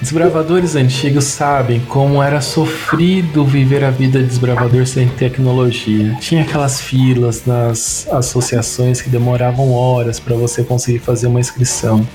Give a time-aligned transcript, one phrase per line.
[0.00, 6.14] Desbravadores antigos sabem como era sofrido viver a vida de desbravador sem tecnologia.
[6.20, 12.06] Tinha aquelas filas nas associações que demoravam horas para você conseguir fazer uma inscrição.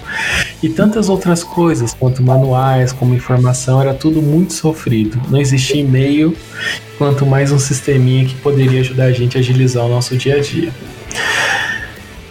[0.62, 5.20] E tantas outras coisas, quanto manuais, como informação, era tudo muito sofrido.
[5.30, 6.38] Não existia e-mail,
[7.00, 10.40] quanto mais um sisteminha que poderia ajudar a gente a agilizar o nosso dia a
[10.40, 10.72] dia.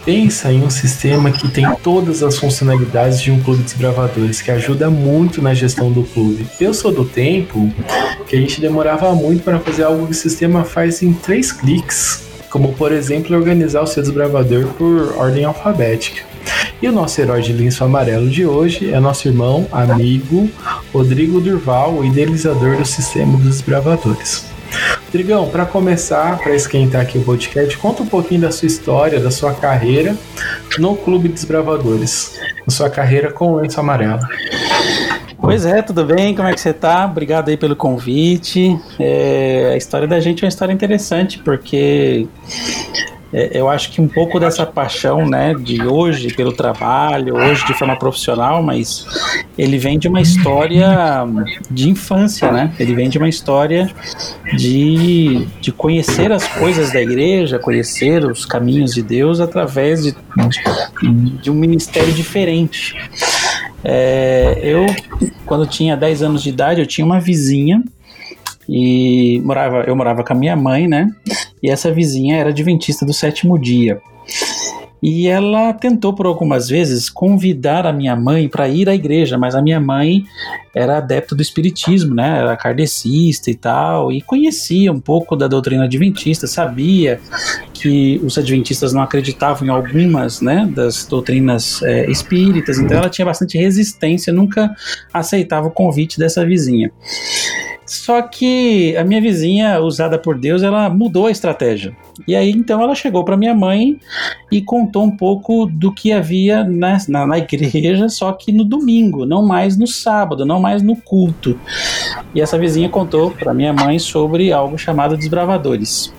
[0.03, 4.49] Pensa em um sistema que tem todas as funcionalidades de um clube de desbravadores, que
[4.49, 6.47] ajuda muito na gestão do clube.
[6.59, 7.71] Eu sou do tempo
[8.27, 12.23] que a gente demorava muito para fazer algo que o sistema faz em três cliques,
[12.49, 16.23] como por exemplo organizar o seu desbravador por ordem alfabética.
[16.81, 20.49] E o nosso herói de lenço amarelo de hoje é nosso irmão, amigo
[20.91, 24.45] Rodrigo Durval, o idealizador do sistema dos desbravadores.
[25.11, 29.29] Drigão, para começar, para esquentar aqui o podcast, conta um pouquinho da sua história, da
[29.29, 30.15] sua carreira
[30.79, 34.21] no Clube Desbravadores, da sua carreira com o lenço amarelo.
[35.37, 36.35] Pois é, tudo bem?
[36.35, 37.03] Como é que você tá?
[37.05, 38.79] Obrigado aí pelo convite.
[38.99, 42.27] É, a história da gente é uma história interessante, porque
[43.33, 47.73] é, eu acho que um pouco dessa paixão, né, de hoje pelo trabalho, hoje de
[47.73, 49.05] forma profissional, mas
[49.57, 50.89] ele vem de uma história
[51.69, 52.73] de infância, né?
[52.79, 53.89] Ele vem de uma história
[54.53, 60.15] de, de conhecer as coisas da igreja, conhecer os caminhos de Deus através de,
[61.41, 62.95] de, um ministério diferente.
[63.83, 64.85] É, eu,
[65.45, 67.81] quando tinha 10 anos de idade, eu tinha uma vizinha
[68.73, 71.11] e morava, eu morava com a minha mãe, né?
[71.61, 73.99] E essa vizinha era adventista do sétimo dia.
[75.03, 79.55] E ela tentou por algumas vezes convidar a minha mãe para ir à igreja, mas
[79.55, 80.23] a minha mãe
[80.73, 82.37] era adepta do espiritismo, né?
[82.37, 87.19] Era kardecista e tal, e conhecia um pouco da doutrina adventista, sabia
[87.73, 93.25] que os adventistas não acreditavam em algumas, né, das doutrinas é, espíritas, então ela tinha
[93.25, 94.69] bastante resistência, nunca
[95.11, 96.91] aceitava o convite dessa vizinha.
[97.91, 101.93] Só que a minha vizinha, usada por Deus, ela mudou a estratégia.
[102.25, 103.99] E aí então ela chegou para minha mãe
[104.49, 109.25] e contou um pouco do que havia na, na, na, igreja, só que no domingo,
[109.25, 111.59] não mais no sábado, não mais no culto.
[112.33, 116.13] E essa vizinha contou para minha mãe sobre algo chamado desbravadores.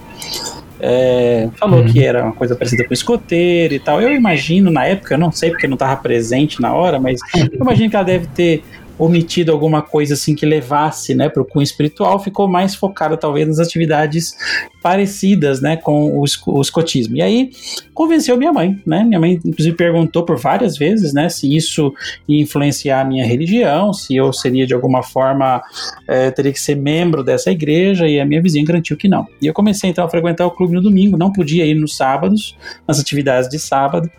[0.78, 1.92] É, falou uhum.
[1.92, 4.02] que era uma coisa parecida com escoteiro e tal.
[4.02, 7.60] Eu imagino na época, eu não sei porque não estava presente na hora, mas eu
[7.62, 8.62] imagino que ela deve ter
[8.98, 13.48] omitido alguma coisa assim que levasse né, para o cunho espiritual, ficou mais focada talvez
[13.48, 14.36] nas atividades
[14.82, 17.16] parecidas né, com o, o escotismo.
[17.16, 17.50] E aí
[17.94, 19.04] convenceu minha mãe, né?
[19.04, 21.94] Minha mãe, inclusive, perguntou por várias vezes né, se isso
[22.28, 25.62] ia influenciar a minha religião, se eu seria de alguma forma,
[26.08, 29.26] é, teria que ser membro dessa igreja, e a minha vizinha garantiu que não.
[29.40, 32.56] E eu comecei então a frequentar o clube no domingo, não podia ir nos sábados,
[32.86, 34.10] nas atividades de sábado,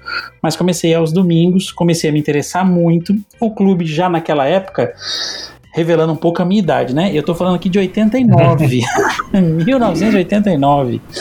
[0.42, 3.16] mas comecei aos domingos, comecei a me interessar muito.
[3.40, 4.94] O clube já naquela época
[5.74, 7.10] revelando um pouco a minha idade, né?
[7.14, 8.86] Eu tô falando aqui de 89,
[9.34, 11.02] 1989.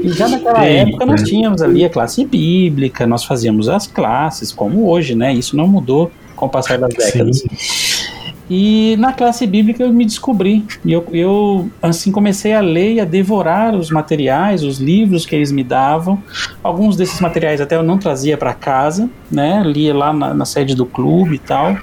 [0.00, 0.90] E já naquela Eita.
[0.90, 5.32] época nós tínhamos ali a classe bíblica, nós fazíamos as classes, como hoje, né?
[5.32, 7.40] Isso não mudou com o passar das décadas.
[7.40, 7.48] Sim.
[8.50, 10.64] E na classe bíblica eu me descobri.
[10.84, 15.34] E eu, eu, assim, comecei a ler e a devorar os materiais, os livros que
[15.34, 16.22] eles me davam.
[16.62, 19.62] Alguns desses materiais até eu não trazia para casa, né?
[19.64, 21.76] Lia lá na, na sede do clube e tal.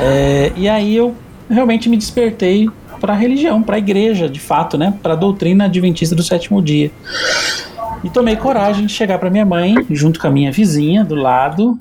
[0.00, 1.14] É, e aí eu
[1.48, 2.68] realmente me despertei
[3.00, 4.94] para a religião, para a igreja, de fato, né?
[5.02, 6.90] Para a doutrina adventista do sétimo dia.
[8.04, 11.78] E tomei coragem de chegar para minha mãe, junto com a minha vizinha do lado,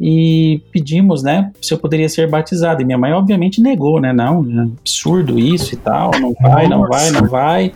[0.00, 2.80] e pedimos, né, se eu poderia ser batizado.
[2.80, 4.12] E minha mãe, obviamente, negou, né?
[4.12, 7.72] Não, é absurdo isso e tal, não vai, não vai, não vai.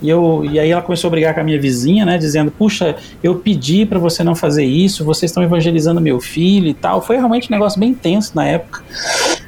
[0.00, 2.96] E, eu, e aí ela começou a brigar com a minha vizinha, né, dizendo: Puxa,
[3.22, 7.02] eu pedi para você não fazer isso, vocês estão evangelizando meu filho e tal.
[7.02, 8.82] Foi realmente um negócio bem tenso na época.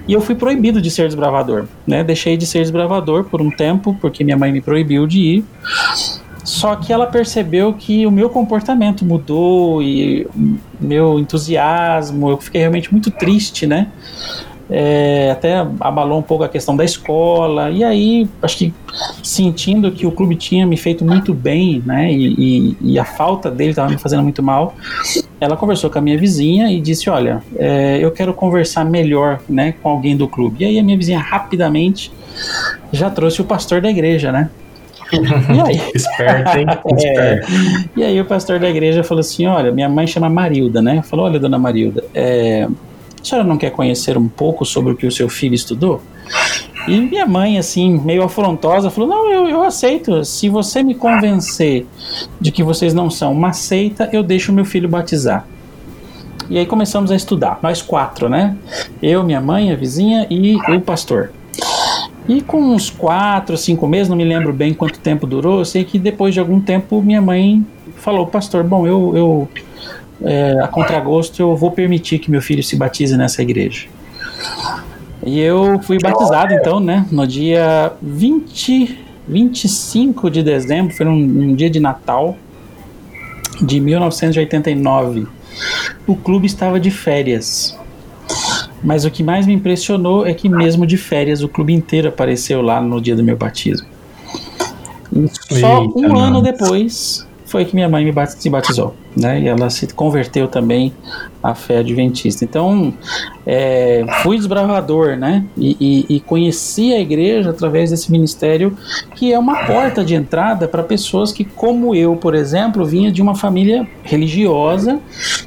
[0.07, 2.05] E eu fui proibido de ser desbravador, né?
[2.05, 5.45] Deixei de ser desbravador por um tempo, porque minha mãe me proibiu de ir.
[6.49, 10.27] Só que ela percebeu que o meu comportamento mudou e
[10.81, 13.89] meu entusiasmo, eu fiquei realmente muito triste, né?
[14.71, 18.75] É, até abalou um pouco a questão da escola, e aí acho que
[19.23, 23.51] sentindo que o clube tinha me feito muito bem, né, e, e, e a falta
[23.51, 24.75] dele estava me fazendo muito mal,
[25.39, 29.75] ela conversou com a minha vizinha e disse: Olha, é, eu quero conversar melhor né,
[29.83, 30.65] com alguém do clube.
[30.65, 32.11] E aí a minha vizinha rapidamente
[32.91, 34.51] já trouxe o pastor da igreja, né?
[35.55, 35.91] E aí?
[35.95, 36.67] Esperto, hein?
[37.05, 37.41] É,
[37.97, 41.03] e aí o pastor da igreja falou assim: olha, minha mãe chama Marilda, né?
[41.03, 42.69] Falou: olha, dona Marilda, é,
[43.21, 46.03] a senhora não quer conhecer um pouco sobre o que o seu filho estudou?
[46.87, 50.25] E minha mãe, assim, meio afrontosa, falou: Não, eu, eu aceito.
[50.25, 51.87] Se você me convencer
[52.41, 55.47] de que vocês não são uma seita, eu deixo meu filho batizar.
[56.49, 58.57] e aí começamos a estudar, nós quatro, né?
[59.03, 61.31] Eu, minha mãe, a vizinha e o pastor.
[62.29, 65.83] E com uns quatro, cinco meses, não me lembro bem quanto tempo durou, eu sei
[65.83, 67.65] que depois de algum tempo minha mãe
[67.97, 69.49] falou, pastor, bom, eu, eu
[70.23, 73.87] é, a contragosto eu vou permitir que meu filho se batize nessa igreja.
[75.25, 81.55] E eu fui batizado então, né, no dia 20, 25 de dezembro, foi um, um
[81.55, 82.37] dia de Natal
[83.61, 85.27] de 1989.
[86.07, 87.77] O clube estava de férias.
[88.83, 92.63] Mas o que mais me impressionou é que mesmo de férias o clube inteiro apareceu
[92.63, 93.87] lá no dia do meu batismo.
[95.13, 95.29] E
[95.59, 99.41] só Eita, um ano depois foi que minha mãe me batizou, né?
[99.41, 100.93] E ela se converteu também
[101.43, 102.45] à fé adventista.
[102.45, 102.93] Então,
[103.47, 105.45] é, fui desbravador, né?
[105.57, 108.77] E, e, e, conheci a igreja através desse ministério,
[109.15, 113.21] que é uma porta de entrada para pessoas que, como eu, por exemplo, vinha de
[113.21, 115.01] uma família religiosa,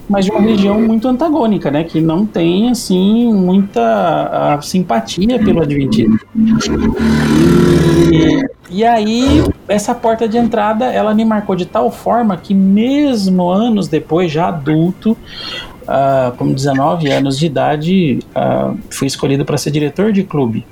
[0.09, 1.83] mas de uma religião muito antagônica, né?
[1.83, 6.19] Que não tem, assim, muita simpatia pelo adventismo.
[8.11, 13.49] E, e aí, essa porta de entrada, ela me marcou de tal forma que mesmo
[13.49, 15.11] anos depois, já adulto,
[15.83, 20.65] uh, com 19 anos de idade, uh, fui escolhido para ser diretor de clube.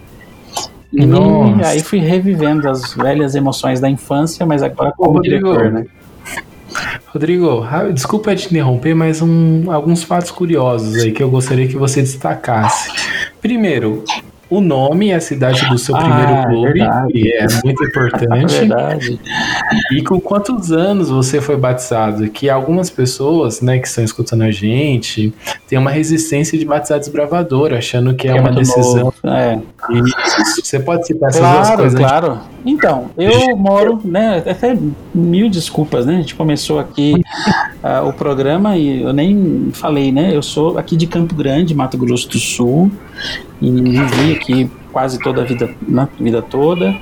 [0.91, 1.67] E Nossa.
[1.67, 5.85] aí fui revivendo as velhas emoções da infância, mas agora como Rodrigo, diretor, né?
[7.07, 12.01] Rodrigo, desculpa te interromper, mas um, alguns fatos curiosos aí que eu gostaria que você
[12.01, 12.91] destacasse.
[13.41, 14.03] Primeiro,
[14.49, 17.13] o nome e a cidade do seu ah, primeiro clube, verdade.
[17.13, 18.55] que é muito importante.
[18.59, 19.19] verdade.
[19.91, 22.27] E com quantos anos você foi batizado?
[22.29, 25.31] Que algumas pessoas, né, que estão escutando a gente,
[25.67, 29.13] têm uma resistência de batizar desbravador, achando que é, é uma decisão.
[29.23, 29.59] É.
[29.91, 30.61] Isso.
[30.63, 31.99] Você pode citar essas claro, duas coisas?
[31.99, 34.75] Claro, Então, eu moro, né, até
[35.13, 37.13] mil desculpas, né, a gente começou aqui
[37.83, 41.97] uh, o programa e eu nem falei, né, eu sou aqui de Campo Grande, Mato
[41.97, 42.91] Grosso do Sul,
[43.61, 46.95] e vivi aqui quase toda a vida, na né, vida toda.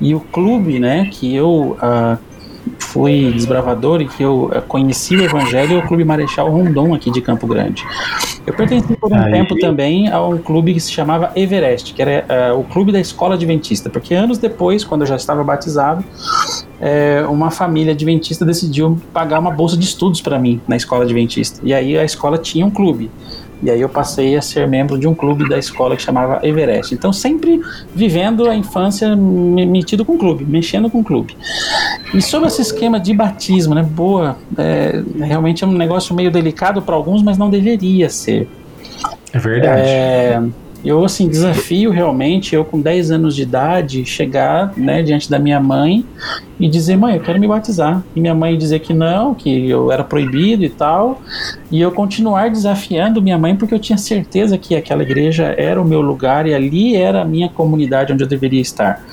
[0.00, 2.18] E o clube, né, que eu uh,
[2.78, 7.10] fui desbravador e que eu uh, conheci o Evangelho é o Clube Marechal Rondon aqui
[7.10, 7.84] de Campo Grande.
[8.46, 9.32] Eu pertenci por um Aí.
[9.32, 13.00] tempo também a um clube que se chamava Everest, que era uh, o clube da
[13.00, 16.04] escola adventista, porque anos depois, quando eu já estava batizado,
[16.80, 21.60] é, uma família adventista decidiu pagar uma bolsa de estudos para mim na escola adventista.
[21.62, 23.08] E aí a escola tinha um clube.
[23.62, 26.94] E aí eu passei a ser membro de um clube da escola que chamava Everest.
[26.94, 27.60] Então sempre
[27.94, 31.36] vivendo a infância metido com o clube, mexendo com o clube.
[32.12, 33.82] E sobre esse esquema de batismo, né?
[33.82, 38.48] Boa, é, realmente é um negócio meio delicado para alguns, mas não deveria ser.
[39.32, 39.82] É verdade.
[39.88, 40.42] É,
[40.84, 45.60] eu, assim, desafio realmente, eu com 10 anos de idade, chegar, né, diante da minha
[45.60, 46.04] mãe
[46.58, 48.02] e dizer, mãe, eu quero me batizar.
[48.14, 51.20] E minha mãe dizer que não, que eu era proibido e tal.
[51.70, 55.84] E eu continuar desafiando minha mãe porque eu tinha certeza que aquela igreja era o
[55.84, 59.04] meu lugar e ali era a minha comunidade onde eu deveria estar.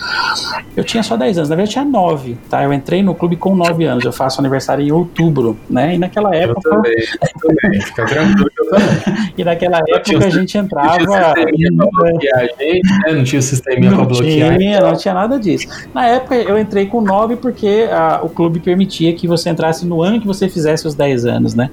[0.76, 2.64] Eu tinha só 10 anos, na verdade eu tinha 9, tá?
[2.64, 5.96] Eu entrei no clube com 9 anos, eu faço aniversário em outubro, né?
[5.96, 6.62] E naquela época.
[6.70, 8.50] Eu também, eu também, fica tranquilo,
[9.38, 13.14] e naquela época a gente entrava pra bloquear a gente, né?
[13.14, 14.58] Não tinha sistema pra bloquear.
[14.58, 14.92] Tinha, então.
[14.92, 15.68] Não tinha nada disso.
[15.94, 20.02] Na época eu entrei com 9 porque a, o clube permitia que você entrasse no
[20.02, 21.70] ano que você fizesse os 10 anos, né?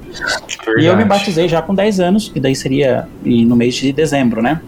[0.64, 0.84] Verdade.
[0.84, 4.42] E eu me batizei já com 10 anos, que daí seria no mês de dezembro,
[4.42, 4.60] né?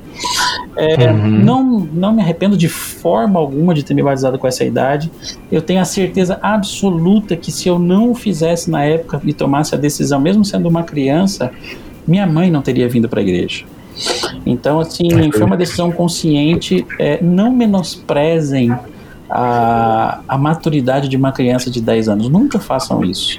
[0.76, 1.28] É, uhum.
[1.28, 1.62] não,
[1.93, 5.10] não me arrependo de forma alguma de ter me batizado com essa idade.
[5.50, 9.79] Eu tenho a certeza absoluta que se eu não fizesse na época e tomasse a
[9.79, 11.50] decisão, mesmo sendo uma criança,
[12.08, 13.65] minha mãe não teria vindo para a igreja.
[14.46, 16.86] Então, assim, foi uma decisão consciente.
[16.98, 18.74] É, não menosprezem
[19.31, 22.29] a, a maturidade de uma criança de 10 anos.
[22.29, 23.38] Nunca façam isso.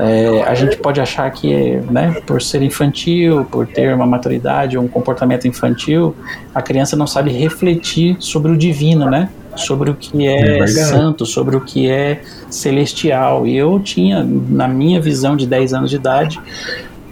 [0.00, 4.88] É, a gente pode achar que, né, por ser infantil, por ter uma maturidade um
[4.88, 6.14] comportamento infantil,
[6.54, 9.30] a criança não sabe refletir sobre o divino, né?
[9.54, 13.46] Sobre o que é, é santo, sobre o que é celestial.
[13.46, 16.38] E eu tinha, na minha visão de 10 anos de idade,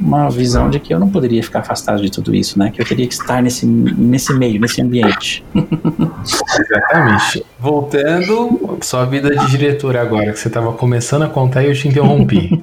[0.01, 2.71] uma visão de que eu não poderia ficar afastado de tudo isso, né?
[2.71, 5.45] Que eu teria que estar nesse, nesse meio, nesse ambiente.
[6.59, 7.45] Exatamente.
[7.59, 11.89] Voltando, sua vida de diretor agora, que você estava começando a contar e eu te
[11.89, 12.63] interrompi.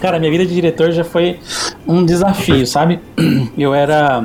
[0.00, 1.38] Cara, minha vida de diretor já foi
[1.86, 3.00] um desafio, sabe?
[3.56, 4.22] Eu era.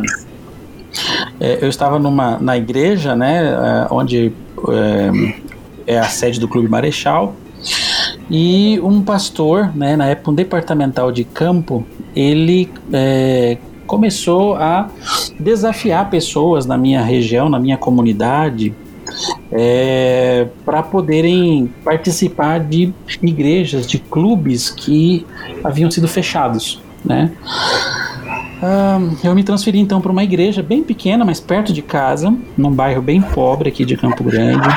[1.40, 3.46] É, eu estava numa, na igreja, né?
[3.46, 4.34] É, onde
[4.68, 7.34] é, é a sede do Clube Marechal.
[8.29, 11.83] E um pastor, né, na época um departamental de campo,
[12.15, 13.57] ele é,
[13.88, 14.89] começou a
[15.39, 18.74] desafiar pessoas na minha região, na minha comunidade,
[19.51, 25.25] é, para poderem participar de igrejas, de clubes que
[25.63, 26.81] haviam sido fechados.
[27.03, 27.31] né?
[29.24, 33.01] eu me transferi então para uma igreja bem pequena, mas perto de casa, num bairro
[33.01, 34.67] bem pobre aqui de Campo Grande.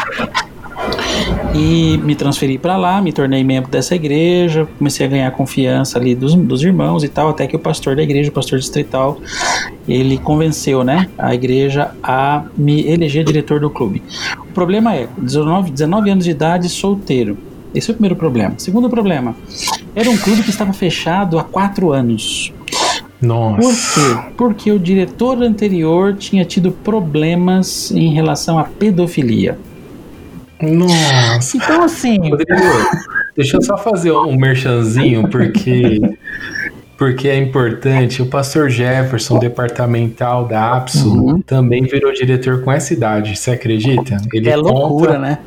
[1.54, 6.14] E me transferi para lá, me tornei membro dessa igreja, comecei a ganhar confiança ali
[6.14, 9.20] dos, dos irmãos e tal, até que o pastor da igreja, o pastor distrital,
[9.86, 14.02] ele convenceu, né, a igreja a me eleger diretor do clube.
[14.48, 17.36] O problema é, 19, 19 anos de idade, solteiro.
[17.74, 18.54] Esse é o primeiro problema.
[18.56, 19.34] Segundo problema,
[19.94, 22.52] era um clube que estava fechado há quatro anos.
[23.20, 23.60] Nossa.
[23.60, 24.32] Por quê?
[24.36, 29.58] Porque o diretor anterior tinha tido problemas em relação à pedofilia.
[30.62, 31.56] Nossa.
[31.56, 32.18] Então, assim.
[32.18, 32.60] Rodrigo,
[33.36, 36.00] deixa eu só fazer um merchanzinho, porque.
[36.96, 38.22] Porque é importante.
[38.22, 41.42] O pastor Jefferson, departamental da APSO, uhum.
[41.42, 43.36] também virou diretor com essa idade.
[43.36, 44.18] Você acredita?
[44.32, 45.38] Ele é loucura, né?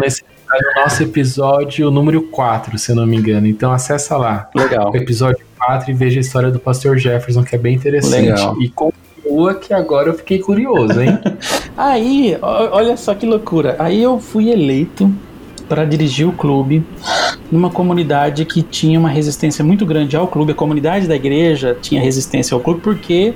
[0.00, 3.46] Nesse, no nosso episódio número 4, se eu não me engano.
[3.46, 4.50] Então acessa lá.
[4.54, 4.90] Legal.
[4.90, 8.30] O episódio 4 e veja a história do pastor Jefferson, que é bem interessante.
[8.30, 8.60] Legal.
[8.60, 8.92] E com
[9.26, 11.18] continua que agora eu fiquei curioso, hein?
[11.76, 13.76] Aí, olha só que loucura.
[13.78, 15.12] Aí eu fui eleito
[15.68, 16.86] para dirigir o clube
[17.50, 20.52] numa comunidade que tinha uma resistência muito grande ao clube.
[20.52, 23.34] A comunidade da igreja tinha resistência ao clube porque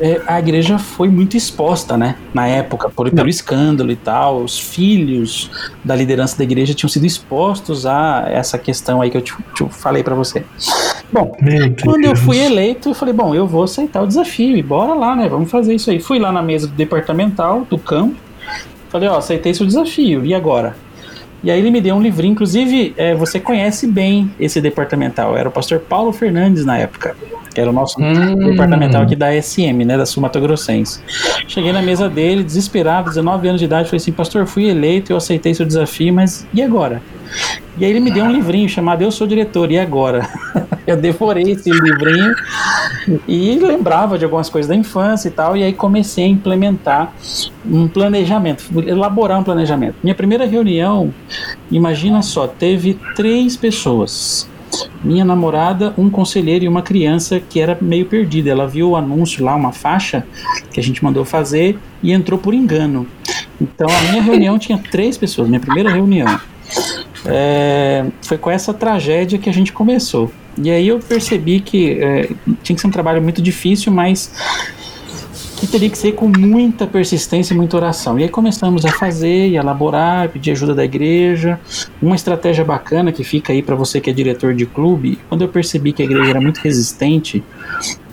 [0.00, 2.16] é, a igreja foi muito exposta, né?
[2.34, 4.42] Na época, por, pelo escândalo e tal.
[4.42, 5.48] Os filhos
[5.84, 9.64] da liderança da igreja tinham sido expostos a essa questão aí que eu te, te
[9.70, 10.44] falei para você.
[11.12, 11.36] Bom,
[11.82, 15.16] quando eu fui eleito, eu falei, bom, eu vou aceitar o desafio e bora lá,
[15.16, 15.28] né?
[15.28, 16.00] Vamos fazer isso aí.
[16.00, 18.16] Fui lá na mesa do departamental do campo.
[18.88, 20.24] Falei, ó, aceitei seu desafio.
[20.24, 20.76] E agora?
[21.42, 25.48] E aí ele me deu um livrinho, inclusive é, você conhece bem esse departamental, era
[25.48, 27.16] o pastor Paulo Fernandes na época,
[27.54, 28.50] que era o nosso hum.
[28.50, 31.00] departamental aqui da SM, né, da Sumato Grossense.
[31.48, 35.16] Cheguei na mesa dele, desesperado, 19 anos de idade, falei assim, pastor, fui eleito, eu
[35.16, 37.00] aceitei seu desafio, mas e agora?
[37.78, 40.28] E aí ele me deu um livrinho chamado Eu Sou Diretor, e agora?
[40.86, 42.34] eu devorei esse livrinho
[43.26, 47.12] e lembrava de algumas coisas da infância e tal, e aí comecei a implementar
[47.64, 49.96] um planejamento, elaborar um planejamento.
[50.02, 51.12] Minha primeira reunião,
[51.70, 54.48] imagina só, teve três pessoas.
[55.02, 58.50] Minha namorada, um conselheiro e uma criança que era meio perdida.
[58.50, 60.24] Ela viu o anúncio lá, uma faixa
[60.72, 63.06] que a gente mandou fazer e entrou por engano.
[63.60, 66.40] Então a minha reunião tinha três pessoas, minha primeira reunião.
[67.26, 70.30] É, foi com essa tragédia que a gente começou.
[70.62, 72.30] E aí eu percebi que é,
[72.62, 74.32] tinha que ser um trabalho muito difícil, mas
[75.60, 78.18] que teria que ser com muita persistência e muita oração.
[78.18, 81.60] E aí começamos a fazer e elaborar, pedir ajuda da igreja.
[82.00, 85.48] Uma estratégia bacana que fica aí para você que é diretor de clube, quando eu
[85.48, 87.44] percebi que a igreja era muito resistente,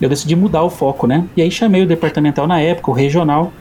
[0.02, 1.26] eu decidi mudar o foco, né?
[1.38, 3.54] E aí chamei o departamental na época, o regional,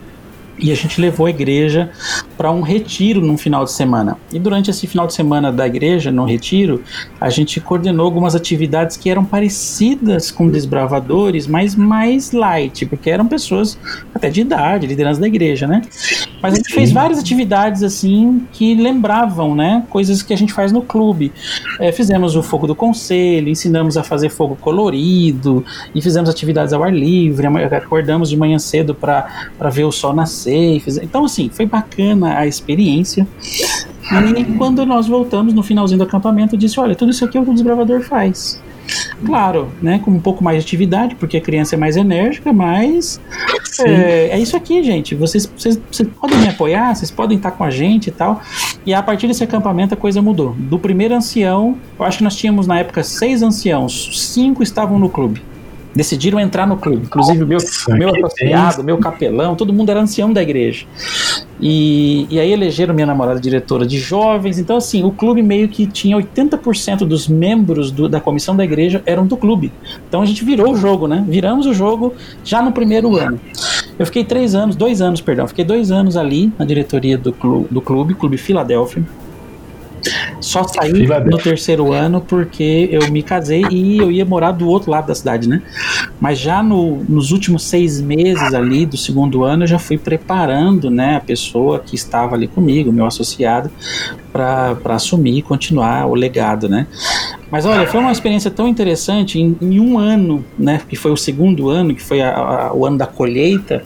[0.58, 1.90] e a gente levou a igreja
[2.36, 4.16] para um retiro num final de semana.
[4.32, 6.82] E durante esse final de semana da igreja, no retiro,
[7.20, 13.26] a gente coordenou algumas atividades que eram parecidas com desbravadores, mas mais light, porque eram
[13.26, 13.78] pessoas
[14.14, 15.82] até de idade, liderança da igreja, né?
[16.42, 16.74] Mas a gente Sim.
[16.74, 19.84] fez várias atividades assim que lembravam, né?
[19.90, 21.32] Coisas que a gente faz no clube.
[21.80, 25.64] É, fizemos o fogo do conselho, ensinamos a fazer fogo colorido
[25.94, 27.46] e fizemos atividades ao ar livre.
[27.46, 29.26] Acordamos de manhã cedo para
[29.70, 30.80] ver o sol nascer.
[30.80, 30.98] Fiz...
[30.98, 33.26] Então, assim, foi bacana a experiência.
[34.36, 37.40] E quando nós voltamos no finalzinho do acampamento, eu disse: Olha, tudo isso aqui é
[37.40, 38.60] o que o desbravador faz.
[39.24, 43.20] Claro, né, com um pouco mais de atividade, porque a criança é mais enérgica, mas
[43.80, 45.14] é, é, isso aqui, gente.
[45.14, 48.40] Vocês, vocês, vocês, podem me apoiar, vocês podem estar com a gente e tal.
[48.84, 50.54] E a partir desse acampamento a coisa mudou.
[50.56, 55.08] Do primeiro ancião, eu acho que nós tínhamos na época seis anciãos, cinco estavam no
[55.08, 55.42] clube
[55.96, 57.06] decidiram entrar no clube.
[57.06, 60.86] Inclusive o meu, meu associado, meu capelão, todo mundo era ancião da igreja.
[61.60, 64.58] E, e aí elegeram minha namorada diretora de jovens.
[64.58, 69.02] Então, assim, o clube meio que tinha 80% dos membros do, da comissão da igreja
[69.06, 69.72] eram do clube.
[70.06, 71.24] Então a gente virou o jogo, né?
[71.26, 73.40] Viramos o jogo já no primeiro ano.
[73.98, 77.68] Eu fiquei três anos, dois anos, perdão, fiquei dois anos ali na diretoria do clube,
[77.70, 79.02] do clube, Clube Filadélfia.
[80.40, 80.92] Só saí
[81.24, 85.14] no terceiro ano porque eu me casei e eu ia morar do outro lado da
[85.14, 85.62] cidade, né?
[86.20, 90.90] Mas já no, nos últimos seis meses ali do segundo ano eu já fui preparando,
[90.90, 93.70] né, a pessoa que estava ali comigo, meu associado,
[94.32, 96.86] para assumir e continuar o legado, né?
[97.50, 99.40] Mas olha, foi uma experiência tão interessante.
[99.40, 102.84] Em, em, um ano, né, que foi o segundo ano, que foi a, a, o
[102.84, 103.82] ano da colheita,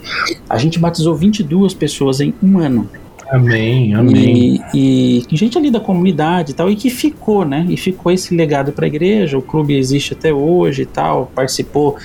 [0.49, 2.89] a gente batizou 22 pessoas em um ano.
[3.31, 4.61] Amém, amém.
[4.73, 7.65] E, e, gente ali da comunidade e tal, e que ficou, né?
[7.69, 9.37] E ficou esse legado para a igreja.
[9.37, 11.31] O clube existe até hoje e tal.
[11.33, 11.95] Participou.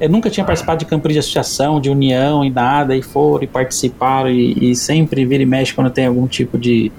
[0.00, 3.46] Eu nunca tinha participado de campo de associação, de união e nada, e foram e
[3.46, 4.30] participaram.
[4.30, 6.90] E, e sempre vira e mexe quando tem algum tipo de.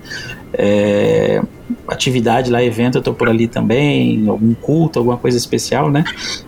[0.53, 1.41] É,
[1.88, 6.03] atividade lá, evento, eu tô por ali também, algum culto, alguma coisa especial, né?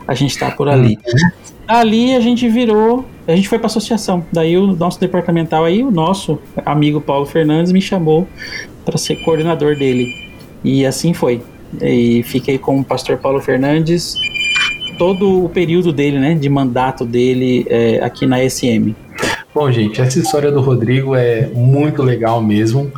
[0.08, 1.00] A gente tá por ali.
[1.08, 1.32] Uhum.
[1.68, 4.26] Ali a gente virou, a gente foi para associação.
[4.32, 8.28] Daí o nosso departamental aí, o nosso amigo Paulo Fernandes me chamou
[8.86, 10.08] para ser coordenador dele.
[10.64, 11.42] E assim foi.
[11.82, 14.16] E fiquei com o pastor Paulo Fernandes
[14.98, 18.94] todo o período dele, né, de mandato dele é, aqui na SM.
[19.54, 22.92] Bom, gente, essa história do Rodrigo é muito legal mesmo,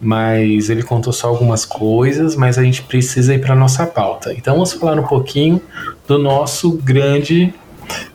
[0.00, 4.32] mas ele contou só algumas coisas, mas a gente precisa ir para nossa pauta.
[4.32, 5.60] Então vamos falar um pouquinho
[6.06, 7.52] do nosso grande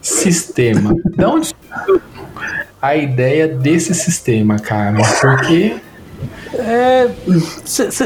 [0.00, 0.94] sistema.
[1.16, 1.54] De onde
[2.86, 4.96] a ideia desse sistema, cara?
[5.20, 5.76] Porque
[6.54, 7.10] é,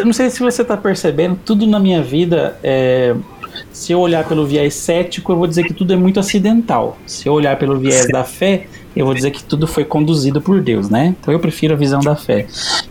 [0.04, 3.14] não sei se você está percebendo, tudo na minha vida é,
[3.72, 6.98] se eu olhar pelo viés cético, eu vou dizer que tudo é muito acidental.
[7.06, 10.60] Se eu olhar pelo viés da fé, eu vou dizer que tudo foi conduzido por
[10.60, 11.14] Deus, né?
[11.20, 12.46] Então eu prefiro a visão da fé.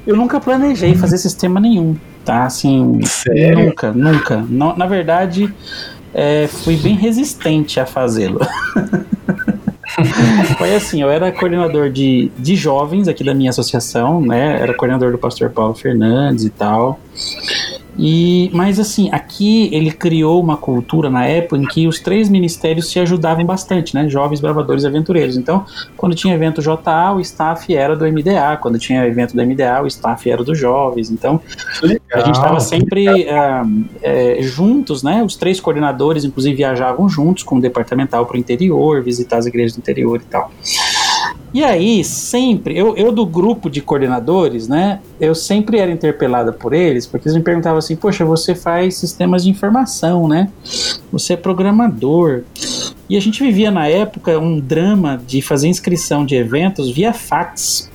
[0.06, 2.46] Eu nunca planejei fazer sistema nenhum, tá?
[2.46, 3.66] Assim, Sério?
[3.66, 4.46] nunca, nunca.
[4.50, 5.54] na verdade,
[6.14, 8.40] é, fui bem resistente a fazê-lo.
[10.58, 14.62] Foi assim, eu era coordenador de, de jovens aqui da minha associação, né?
[14.62, 17.00] Era coordenador do pastor Paulo Fernandes e tal.
[18.02, 22.90] E, mas assim, aqui ele criou uma cultura na época em que os três ministérios
[22.90, 24.08] se ajudavam bastante, né?
[24.08, 25.36] Jovens Bravadores e Aventureiros.
[25.36, 25.66] Então,
[25.98, 28.58] quando tinha evento JA, o staff era do MDA.
[28.62, 31.12] Quando tinha evento do MDA, o staff era dos jovens.
[31.12, 31.42] Então,
[31.84, 35.22] legal, a gente estava sempre uh, é, juntos, né?
[35.22, 39.74] Os três coordenadores, inclusive, viajavam juntos com o departamental para o interior, visitar as igrejas
[39.74, 40.50] do interior e tal.
[41.54, 46.74] E aí, sempre, eu, eu do grupo de coordenadores, né, eu sempre era interpelada por
[46.74, 50.50] eles, porque eles me perguntavam assim, poxa, você faz sistemas de informação, né?
[51.12, 52.44] Você é programador.
[53.10, 57.90] E a gente vivia na época um drama de fazer inscrição de eventos via fax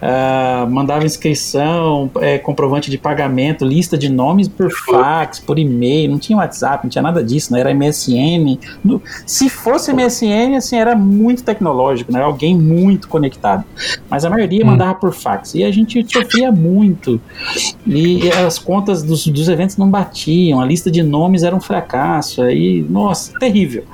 [0.00, 6.18] uh, mandava inscrição, é, comprovante de pagamento, lista de nomes por fax, por e-mail, não
[6.18, 8.58] tinha WhatsApp, não tinha nada disso, não era MSN.
[8.84, 12.22] No, se fosse MSN, assim, era muito tecnológico, né?
[12.22, 13.64] alguém muito conectado.
[14.08, 14.68] Mas a maioria hum.
[14.68, 15.54] mandava por fax.
[15.54, 17.20] E a gente sofria muito.
[17.86, 22.42] E as contas dos, dos eventos não batiam, a lista de nomes era um fracasso.
[22.42, 23.84] Aí, nossa, terrível.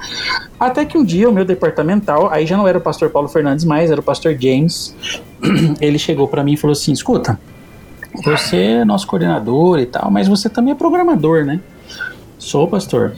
[0.59, 3.65] Até que um dia o meu departamental, aí já não era o pastor Paulo Fernandes
[3.65, 4.95] mais, era o pastor James,
[5.81, 7.39] ele chegou para mim e falou assim: escuta,
[8.25, 11.61] você é nosso coordenador e tal, mas você também é programador, né?
[12.39, 13.15] Sou, pastor.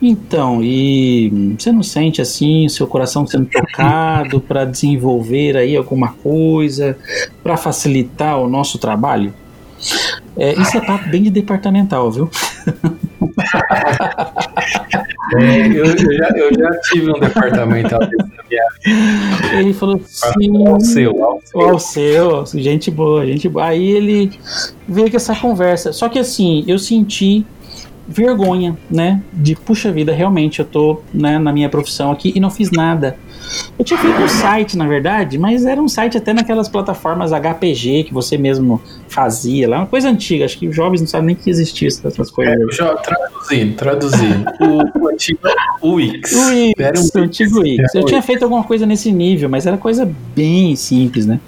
[0.00, 6.08] Então, e você não sente assim o seu coração sendo tocado para desenvolver aí alguma
[6.14, 6.98] coisa
[7.40, 9.32] para facilitar o nosso trabalho?
[10.36, 12.28] É, isso é papo bem de departamental, viu?
[15.40, 18.30] É, eu, eu, já, eu, já, tive um na minha vida.
[19.58, 20.66] Ele falou assim.
[20.66, 21.60] Ao seu, ao seu.
[21.60, 23.66] Ao seu, gente boa, gente boa.
[23.66, 24.32] Aí ele
[24.86, 25.92] veio com essa conversa.
[25.92, 27.46] Só que assim, eu senti
[28.06, 29.22] vergonha, né?
[29.32, 33.16] De puxa vida, realmente eu tô né, na minha profissão aqui e não fiz nada.
[33.78, 38.04] Eu tinha feito um site, na verdade, mas era um site até naquelas plataformas HPG
[38.04, 40.44] que você mesmo fazia lá, uma coisa antiga.
[40.44, 42.54] Acho que os jovens não sabem nem que existia essas coisas.
[42.54, 44.26] É, já traduzi, traduzi.
[44.60, 45.40] o, o antigo
[45.82, 46.32] Wix.
[46.32, 47.94] O Wix, era um o antigo Wix.
[47.94, 51.40] Eu tinha feito alguma coisa nesse nível, mas era coisa bem simples, né?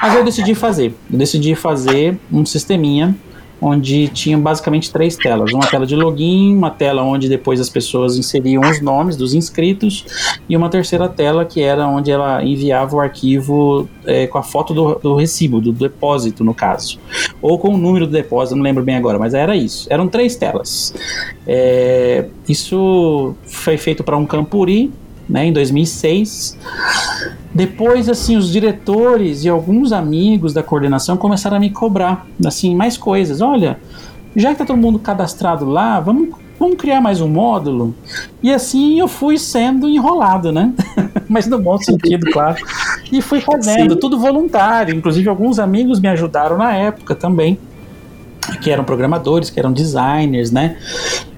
[0.00, 0.94] Mas eu decidi fazer.
[1.10, 3.14] Eu decidi fazer um sisteminha
[3.60, 8.16] onde tinham basicamente três telas: uma tela de login, uma tela onde depois as pessoas
[8.16, 10.04] inseriam os nomes dos inscritos,
[10.48, 14.74] e uma terceira tela que era onde ela enviava o arquivo é, com a foto
[14.74, 16.98] do, do recibo, do depósito, no caso,
[17.40, 19.86] ou com o número do depósito, não lembro bem agora, mas era isso.
[19.90, 20.94] Eram três telas.
[21.46, 24.92] É, isso foi feito para um Campuri,
[25.28, 26.56] né, em 2006.
[27.56, 32.98] Depois, assim, os diretores e alguns amigos da coordenação começaram a me cobrar, assim, mais
[32.98, 33.40] coisas.
[33.40, 33.78] Olha,
[34.36, 37.94] já que tá todo mundo cadastrado lá, vamos, vamos criar mais um módulo.
[38.42, 40.70] E assim eu fui sendo enrolado, né?
[41.26, 42.62] Mas no bom sentido, claro.
[43.10, 44.00] E fui fazendo, Sim.
[44.00, 44.94] tudo voluntário.
[44.94, 47.58] Inclusive, alguns amigos me ajudaram na época também
[48.60, 50.76] que eram programadores, que eram designers, né?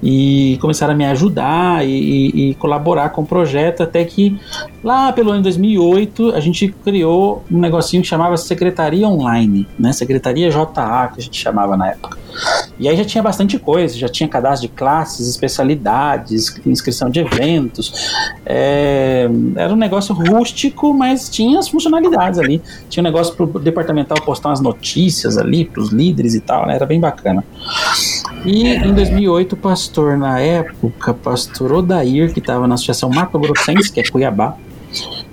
[0.02, 4.38] E começaram a me ajudar e, e, e, colaborar com o projeto, até que
[4.82, 9.92] lá pelo ano 2008 a gente criou um negocinho que chamava Secretaria Online, né?
[9.92, 12.16] Secretaria JA, que a gente chamava na época.
[12.78, 17.92] E aí já tinha bastante coisa, já tinha cadastro de classes, especialidades, inscrição de eventos.
[18.46, 22.62] É, era um negócio rústico, mas tinha as funcionalidades ali.
[22.88, 26.66] Tinha um negócio para o departamental postar umas notícias ali para os líderes e tal,
[26.66, 26.76] né?
[26.76, 27.44] Era bem bacana.
[28.44, 33.92] E em 2008, o pastor, na época, pastor Odair, que estava na Associação Mato Grossense,
[33.92, 34.56] que é Cuiabá,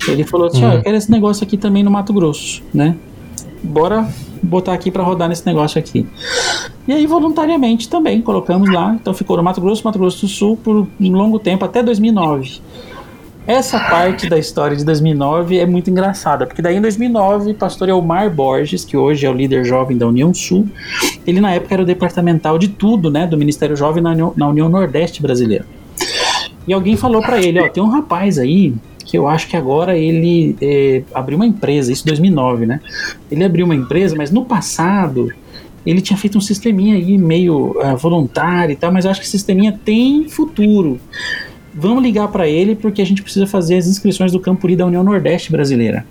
[0.08, 2.96] ele falou assim: Ó, eu quero esse negócio aqui também no Mato Grosso, né?
[3.64, 4.08] Bora
[4.42, 6.06] botar aqui para rodar nesse negócio aqui.
[6.88, 8.96] E aí, voluntariamente também, colocamos lá.
[9.00, 12.62] Então ficou no Mato Grosso, Mato Grosso do Sul por um longo tempo, até 2009.
[13.48, 18.34] Essa parte da história de 2009 é muito engraçada, porque daí em 2009, pastor Elmar
[18.34, 20.68] Borges, que hoje é o líder jovem da União Sul,
[21.28, 24.50] ele na época era o departamental de tudo, né, do Ministério Jovem na União, na
[24.50, 25.64] União Nordeste Brasileira.
[26.68, 28.74] E alguém falou para ele, ó, tem um rapaz aí
[29.06, 32.80] que eu acho que agora ele é, abriu uma empresa, isso em 2009, né?
[33.30, 35.32] Ele abriu uma empresa, mas no passado
[35.86, 39.28] ele tinha feito um sisteminha aí meio uh, voluntário e tal, mas eu acho que
[39.28, 41.00] esse sisteminha tem futuro
[41.76, 45.04] vamos ligar para ele porque a gente precisa fazer as inscrições do Campuri da União
[45.04, 46.06] Nordeste Brasileira.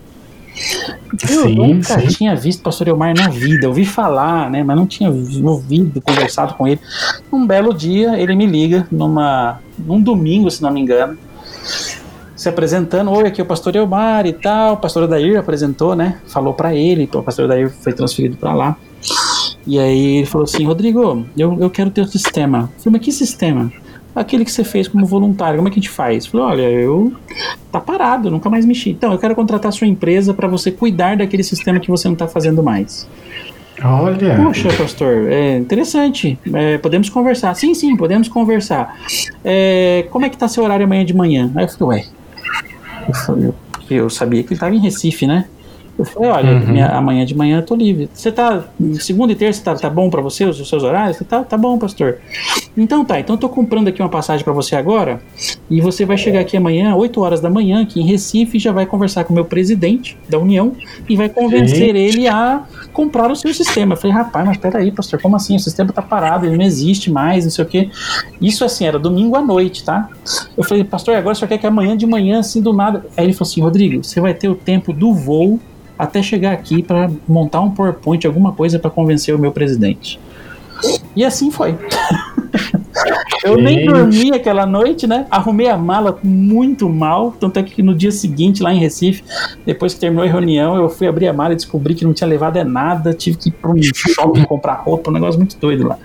[1.29, 2.07] Eu sim, nunca sim.
[2.07, 6.55] tinha visto o pastor Elmar na vida, ouvi falar, né, mas não tinha ouvido, conversado
[6.55, 6.81] com ele.
[7.33, 11.19] Um belo dia ele me liga numa num domingo, se não me engano,
[12.37, 16.21] se apresentando, oi, aqui é o pastor Elmar e tal, o pastor Adair apresentou, né,
[16.27, 18.77] falou para ele, o pastor Adair foi transferido para lá.
[19.67, 22.71] E aí ele falou assim, Rodrigo, eu, eu quero ter o sistema.
[22.77, 23.73] Eu falei, mas que sistema?
[24.15, 26.27] Aquele que você fez como voluntário, como é que a gente faz?
[26.27, 27.13] Falei, olha, eu
[27.73, 28.91] tá parado, nunca mais mexi.
[28.91, 32.13] Então, eu quero contratar a sua empresa para você cuidar daquele sistema que você não
[32.13, 33.09] está fazendo mais.
[33.83, 34.37] Olha.
[34.37, 36.39] Poxa, pastor, é interessante.
[36.53, 37.55] É, podemos conversar.
[37.55, 38.97] Sim, sim, podemos conversar.
[39.45, 41.51] É, como é que tá seu horário amanhã de manhã?
[41.57, 42.07] Aí eu falei, ué.
[43.09, 43.53] Eu, falei,
[43.91, 45.47] eu sabia que ele estava em Recife, né?
[45.97, 46.67] Eu falei, olha, uhum.
[46.67, 48.11] minha, amanhã de manhã eu tô livre.
[48.13, 48.65] Você tá.
[48.99, 51.19] Segunda e terça tá, tá bom para você, os, os seus horários?
[51.29, 52.19] Tá, tá bom, pastor.
[52.77, 55.21] Então tá, então eu tô comprando aqui uma passagem para você agora.
[55.71, 58.87] E você vai chegar aqui amanhã, 8 horas da manhã, aqui em Recife, já vai
[58.87, 60.73] conversar com o meu presidente da União
[61.09, 63.95] e vai convencer ele a comprar o seu sistema.
[63.95, 65.55] Eu falei, rapaz, mas peraí, pastor, como assim?
[65.55, 67.91] O sistema tá parado, ele não existe mais, não sei o quê.
[68.41, 70.09] Isso assim, era domingo à noite, tá?
[70.57, 73.07] Eu falei, pastor, agora senhor quer que amanhã de manhã, assim, do nada.
[73.17, 75.61] Aí ele falou assim, Rodrigo, você vai ter o tempo do voo
[75.99, 80.19] até chegar aqui para montar um PowerPoint, alguma coisa para convencer o meu presidente.
[81.15, 81.77] E assim foi.
[83.45, 85.27] eu nem dormi aquela noite, né?
[85.31, 87.33] Arrumei a mala muito mal.
[87.33, 89.23] Tanto é que no dia seguinte, lá em Recife,
[89.65, 92.29] depois que terminou a reunião, eu fui abrir a mala e descobri que não tinha
[92.29, 93.13] levado é nada.
[93.15, 95.99] Tive que ir para um shopping comprar roupa, um negócio muito doido lá.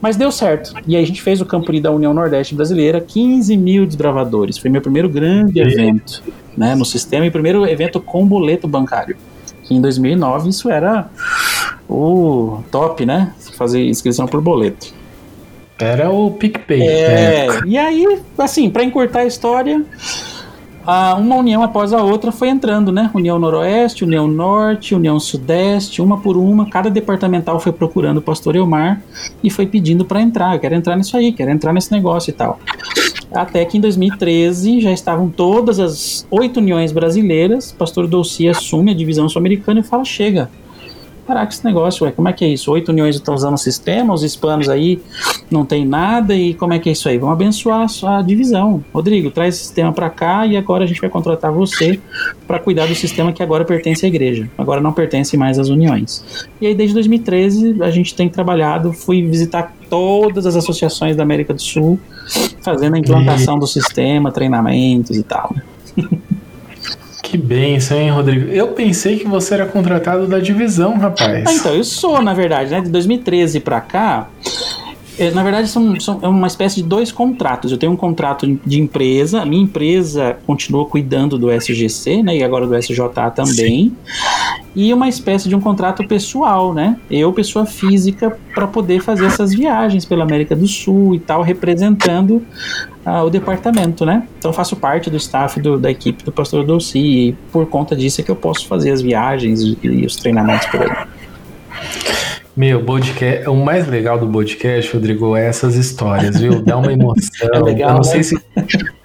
[0.00, 0.74] Mas deu certo.
[0.86, 4.58] E aí a gente fez o Campuri da União Nordeste Brasileira, 15 mil desbravadores.
[4.58, 6.22] Foi meu primeiro grande evento
[6.56, 9.16] né, no sistema e primeiro evento com boleto bancário.
[9.62, 11.08] Que em 2009 isso era
[11.88, 13.32] o top, né?
[13.56, 14.92] Fazer inscrição por boleto.
[15.78, 16.82] Era o PicPay.
[16.82, 17.60] É, né?
[17.66, 19.84] e aí, assim, para encurtar a história,
[20.86, 23.10] a, uma união após a outra foi entrando, né?
[23.14, 28.56] União Noroeste, União Norte, União Sudeste, uma por uma, cada departamental foi procurando o pastor
[28.56, 29.00] Elmar
[29.42, 32.58] e foi pedindo para entrar, quero entrar nisso aí, quero entrar nesse negócio e tal.
[33.34, 37.70] Até que em 2013 já estavam todas as oito uniões brasileiras.
[37.70, 40.50] O pastor Dolci assume a divisão sul-americana e fala: chega,
[41.32, 42.70] caraca, esse negócio, ué, como é que é isso?
[42.70, 45.00] Oito uniões estão usando o sistema, os hispanos aí
[45.50, 47.16] não tem nada, e como é que é isso aí?
[47.16, 48.84] Vamos abençoar a, divisão.
[48.92, 51.98] Rodrigo, traz esse sistema para cá e agora a gente vai contratar você
[52.46, 56.22] para cuidar do sistema que agora pertence à igreja, agora não pertence mais às uniões.
[56.60, 61.54] E aí, desde 2013, a gente tem trabalhado, fui visitar todas as associações da América
[61.54, 61.98] do Sul,
[62.60, 63.60] fazendo a implantação e...
[63.60, 65.54] do sistema, treinamentos e tal.
[67.32, 68.50] Que benção, hein, Rodrigo?
[68.50, 71.46] Eu pensei que você era contratado da divisão, rapaz.
[71.48, 72.82] Ah, então, eu sou, na verdade, né?
[72.82, 74.28] De 2013 para cá,
[75.34, 77.70] na verdade, são, são, é uma espécie de dois contratos.
[77.70, 82.36] Eu tenho um contrato de empresa, a minha empresa continua cuidando do SGC, né?
[82.38, 83.54] E agora do SJA também.
[83.54, 83.96] Sim.
[84.74, 86.98] E uma espécie de um contrato pessoal, né?
[87.10, 92.42] Eu, pessoa física, para poder fazer essas viagens pela América do Sul e tal, representando
[93.04, 94.26] uh, o departamento, né?
[94.38, 98.22] Então faço parte do staff do, da equipe do Pastor Dolci e por conta disso
[98.22, 101.06] é que eu posso fazer as viagens e, e os treinamentos por aí.
[102.54, 106.62] Meu, podcast, o mais legal do podcast, Rodrigo, é essas histórias, viu?
[106.62, 107.48] Dá uma emoção.
[107.50, 108.04] É legal, eu não né?
[108.04, 108.38] sei se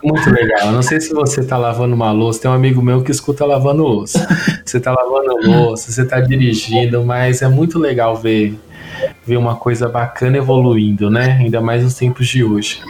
[0.03, 0.67] muito legal.
[0.67, 3.45] Eu não sei se você tá lavando uma louça, tem um amigo meu que escuta
[3.45, 4.27] lavando louça.
[4.65, 8.57] Você tá lavando louça, você tá dirigindo, mas é muito legal ver
[9.25, 11.37] ver uma coisa bacana evoluindo, né?
[11.39, 12.81] Ainda mais nos tempos de hoje.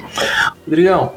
[0.65, 1.13] Rodrigão,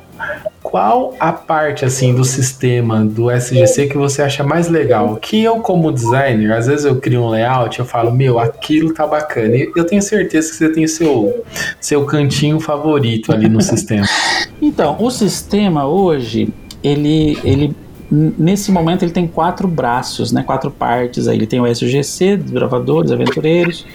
[0.70, 5.16] qual a parte assim do sistema do SGC que você acha mais legal?
[5.16, 9.04] Que eu como designer, às vezes eu crio um layout, eu falo, meu, aquilo tá
[9.04, 9.56] bacana.
[9.56, 11.44] E eu tenho certeza que você tem seu
[11.80, 14.06] seu cantinho favorito ali no sistema.
[14.62, 16.52] Então, o sistema hoje,
[16.85, 17.74] ele ele
[18.11, 21.26] nesse momento ele tem quatro braços, né, quatro partes.
[21.26, 23.87] Aí ele tem o SGC, desbravadores, aventureiros,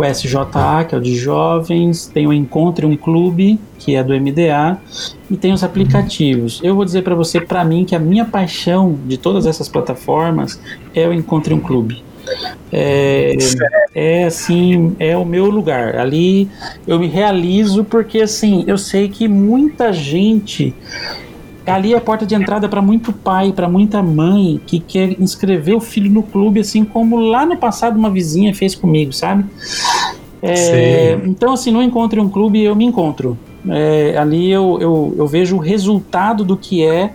[0.00, 4.14] o SJA, que é o de jovens, tem o Encontre um Clube, que é do
[4.18, 4.78] MDA,
[5.30, 6.60] e tem os aplicativos.
[6.62, 10.60] Eu vou dizer para você, para mim, que a minha paixão de todas essas plataformas
[10.94, 12.02] é o Encontre um Clube.
[12.72, 13.34] é,
[13.94, 15.96] é assim, é o meu lugar.
[15.96, 16.48] Ali
[16.86, 20.74] eu me realizo porque assim, eu sei que muita gente
[21.66, 25.74] ali é a porta de entrada para muito pai, para muita mãe que quer inscrever
[25.74, 29.44] o filho no clube, assim como lá no passado uma vizinha fez comigo, sabe?
[30.42, 33.38] É, então, assim, no Encontre um Clube eu me encontro.
[33.68, 37.12] É, ali eu, eu, eu, vejo o resultado do que é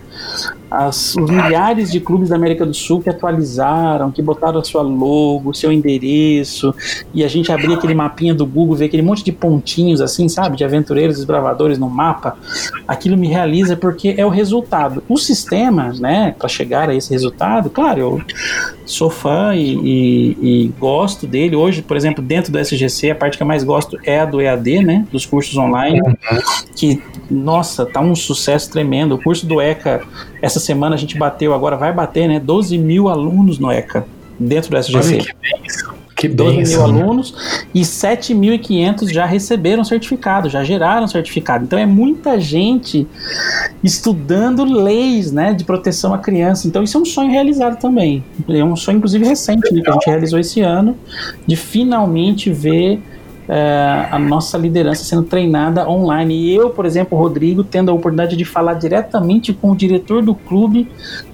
[0.70, 4.82] as, os milhares de clubes da América do Sul que atualizaram, que botaram a sua
[4.82, 6.74] logo, seu endereço,
[7.14, 10.56] e a gente abrir aquele mapinha do Google, ver aquele monte de pontinhos assim, sabe,
[10.56, 12.36] de aventureiros e desbravadores no mapa,
[12.86, 15.02] aquilo me realiza porque é o resultado.
[15.08, 18.22] O sistema, né, para chegar a esse resultado, claro, eu
[18.84, 21.56] sou fã e, e, e, gosto dele.
[21.56, 24.40] Hoje, por exemplo, dentro do SGC, a parte que eu mais gosto é a do
[24.40, 26.00] EAD, né, dos cursos online,
[26.74, 29.14] que, nossa, tá um sucesso tremendo.
[29.14, 30.02] O curso do ECA
[30.46, 32.40] essa semana a gente bateu, agora vai bater, né?
[32.40, 34.06] 12 mil alunos no ECA,
[34.38, 35.14] dentro do SGC.
[35.14, 35.94] Olha que bênção.
[36.16, 41.64] Que 12 mil alunos e 7.500 já receberam certificado, já geraram certificado.
[41.64, 43.06] Então é muita gente
[43.84, 46.66] estudando leis né, de proteção à criança.
[46.66, 48.24] Então isso é um sonho realizado também.
[48.48, 50.96] É um sonho, inclusive, recente, né, que a gente realizou esse ano,
[51.46, 52.98] de finalmente ver
[53.48, 56.34] é, a nossa liderança sendo treinada online.
[56.34, 60.34] E eu, por exemplo, Rodrigo, tendo a oportunidade de falar diretamente com o diretor do
[60.34, 60.88] clube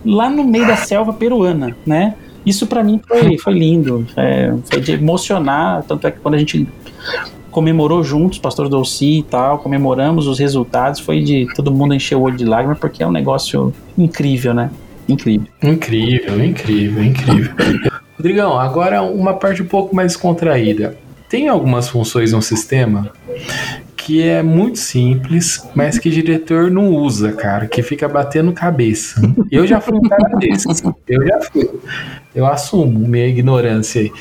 [0.05, 2.15] lá no meio da selva peruana, né?
[2.45, 6.39] Isso para mim foi, foi lindo, é, foi de emocionar, tanto é que quando a
[6.39, 6.67] gente
[7.53, 12.23] comemorou juntos, pastor Dolci e tal, comemoramos os resultados, foi de todo mundo encher o
[12.23, 14.71] olho de lágrimas, porque é um negócio incrível, né?
[15.09, 15.47] Incrível.
[15.63, 17.53] Incrível, incrível, incrível.
[18.17, 20.97] Rodrigão, agora uma parte um pouco mais contraída.
[21.33, 23.11] Tem algumas funções no sistema
[23.97, 29.19] que é muito simples, mas que o diretor não usa, cara, que fica batendo cabeça.
[29.51, 30.67] Eu já fui um cara desse.
[31.09, 31.71] Eu já fui.
[32.35, 34.13] Eu assumo minha ignorância aí.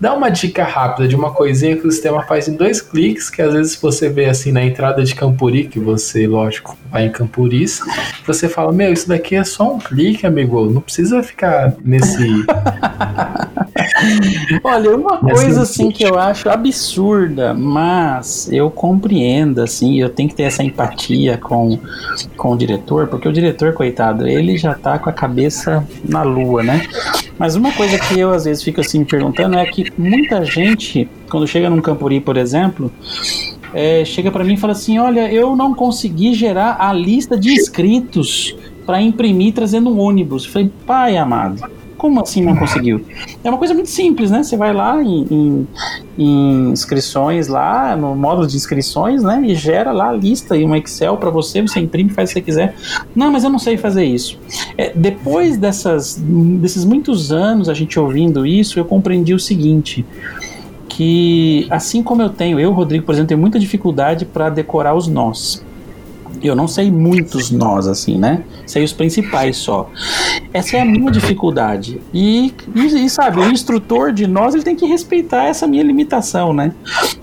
[0.00, 3.40] Dá uma dica rápida de uma coisinha que o sistema faz em dois cliques, que
[3.40, 7.80] às vezes você vê assim na entrada de Campuri, que você, lógico, vai em Campuris,
[8.26, 12.44] você fala, meu, isso daqui é só um clique, amigo, não precisa ficar nesse...
[14.62, 20.34] Olha, uma coisa assim que eu acho absurda, mas eu compreendo, assim, eu tenho que
[20.34, 21.78] ter essa empatia com,
[22.36, 26.62] com o diretor, porque o diretor, coitado, ele já tá com a cabeça na lua,
[26.62, 26.86] né?
[27.38, 31.08] Mas uma coisa que eu às vezes fico assim me perguntando é que muita gente,
[31.30, 32.90] quando chega num Campuri, por exemplo,
[33.72, 37.52] é, chega para mim e fala assim: Olha, eu não consegui gerar a lista de
[37.52, 38.56] inscritos
[38.88, 40.46] para imprimir trazendo um ônibus.
[40.46, 41.62] Eu falei, pai amado,
[41.98, 43.04] como assim não conseguiu?
[43.42, 44.42] É uma coisa muito simples, né?
[44.42, 45.68] Você vai lá em, em,
[46.16, 49.42] em inscrições lá, no módulo de inscrições, né?
[49.44, 52.40] E gera lá a lista e um Excel para você, você imprime, faz o que
[52.40, 52.74] você quiser.
[53.14, 54.38] Não, mas eu não sei fazer isso.
[54.78, 60.06] É, depois dessas, desses muitos anos a gente ouvindo isso, eu compreendi o seguinte
[60.88, 65.06] que assim como eu tenho, eu, Rodrigo, por exemplo, tenho muita dificuldade para decorar os
[65.06, 65.62] nós.
[66.42, 68.42] Eu não sei muitos nós, assim, né?
[68.66, 69.90] Sei os principais só.
[70.52, 72.00] Essa é a minha dificuldade.
[72.12, 76.52] E, e, e, sabe, o instrutor de nós, ele tem que respeitar essa minha limitação,
[76.52, 76.72] né?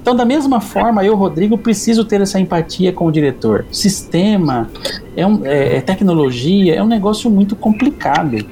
[0.01, 3.65] Então, da mesma forma, eu, Rodrigo, preciso ter essa empatia com o diretor.
[3.71, 4.69] Sistema,
[5.15, 8.45] é, um, é, é tecnologia, é um negócio muito complicado.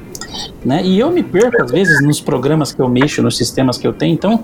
[0.64, 0.82] Né?
[0.84, 3.94] E eu me perco, às vezes, nos programas que eu mexo, nos sistemas que eu
[3.94, 4.14] tenho.
[4.14, 4.44] Então,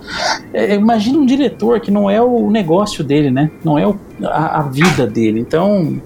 [0.53, 3.49] é, imagina um diretor que não é o negócio dele, né?
[3.63, 5.39] Não é o, a, a, vida dele.
[5.39, 6.01] Então,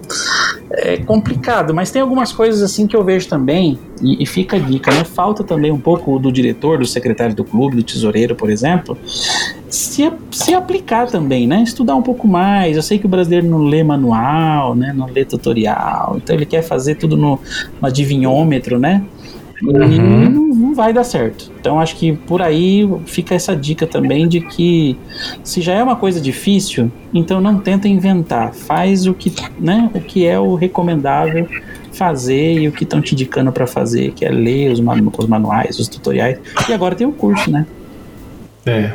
[0.70, 1.74] é complicado.
[1.74, 5.04] Mas tem algumas coisas assim que eu vejo também, e, e, fica a dica, né?
[5.04, 8.96] Falta também um pouco do diretor, do secretário do clube, do tesoureiro, por exemplo,
[9.68, 11.62] se, se aplicar também, né?
[11.62, 12.76] Estudar um pouco mais.
[12.76, 14.92] Eu sei que o brasileiro não lê manual, né?
[14.94, 16.14] Não lê tutorial.
[16.16, 17.40] Então, ele quer fazer tudo no,
[17.80, 19.04] no adivinhômetro, né?
[19.62, 20.30] Uhum.
[20.30, 21.50] não, não vai dar certo.
[21.60, 24.96] Então acho que por aí fica essa dica também de que
[25.42, 30.00] se já é uma coisa difícil, então não tenta inventar, faz o que, né, o
[30.00, 31.48] que é o recomendável
[31.92, 35.26] fazer e o que estão te indicando para fazer, que é ler os, manu os
[35.26, 36.38] manuais, os tutoriais.
[36.68, 37.66] E agora tem o curso, né?
[38.66, 38.92] É.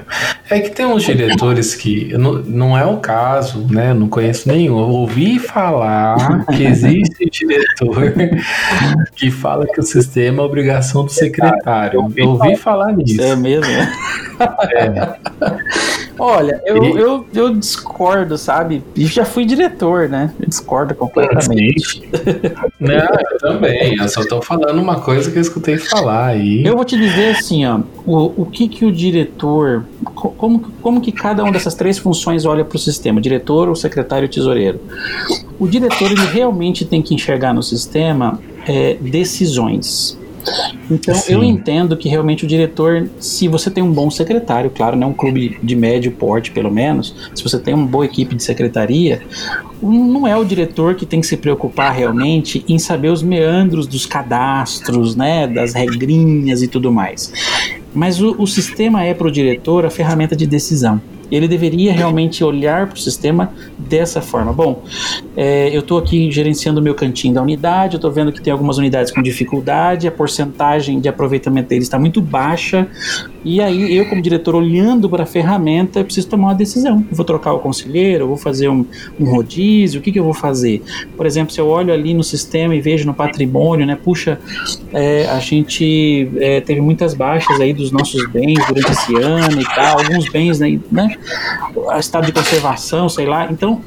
[0.49, 3.93] É que tem uns diretores que não, não é o caso, né?
[3.93, 4.79] Não conheço nenhum.
[4.79, 8.13] Eu ouvi falar que existe diretor
[9.15, 12.11] que fala que o sistema é obrigação do secretário.
[12.15, 13.21] Eu ouvi falar nisso.
[13.21, 13.71] É mesmo?
[13.71, 15.15] É.
[16.19, 16.99] Olha, eu, e...
[16.99, 18.83] eu, eu discordo, sabe?
[18.95, 20.33] E já fui diretor, né?
[20.39, 22.03] Eu discordo completamente.
[22.79, 23.97] Não, eu também.
[23.97, 26.63] Eu só tô falando uma coisa que eu escutei falar aí.
[26.65, 27.79] Eu vou te dizer assim, ó.
[28.05, 29.85] O, o que que o diretor.
[30.13, 33.19] Como, como que cada uma dessas três funções olha para o sistema?
[33.19, 34.79] O diretor, o secretário e o tesoureiro.
[35.57, 40.17] O diretor, ele realmente tem que enxergar no sistema é, decisões.
[40.89, 41.33] Então Sim.
[41.33, 45.13] eu entendo que realmente o diretor, se você tem um bom secretário, claro, não né,
[45.13, 49.21] um clube de médio porte pelo menos, se você tem uma boa equipe de secretaria,
[49.81, 54.05] não é o diretor que tem que se preocupar realmente em saber os meandros dos
[54.05, 57.31] cadastros, né, das regrinhas e tudo mais.
[57.93, 62.43] Mas o, o sistema é para o diretor a ferramenta de decisão ele deveria realmente
[62.43, 64.51] olhar para o sistema dessa forma.
[64.53, 64.83] Bom,
[65.35, 68.51] é, eu estou aqui gerenciando o meu cantinho da unidade, eu estou vendo que tem
[68.51, 72.87] algumas unidades com dificuldade, a porcentagem de aproveitamento deles está muito baixa,
[73.43, 77.05] e aí eu, como diretor, olhando para a ferramenta, preciso tomar uma decisão.
[77.09, 78.85] Eu vou trocar o conselheiro, vou fazer um,
[79.19, 80.81] um rodízio, o que, que eu vou fazer?
[81.15, 84.39] Por exemplo, se eu olho ali no sistema e vejo no patrimônio, né, puxa,
[84.93, 89.65] é, a gente é, teve muitas baixas aí dos nossos bens durante esse ano e
[89.65, 91.18] tal, alguns bens, né, né
[91.97, 93.51] estado de conservação, sei lá.
[93.51, 93.81] Então,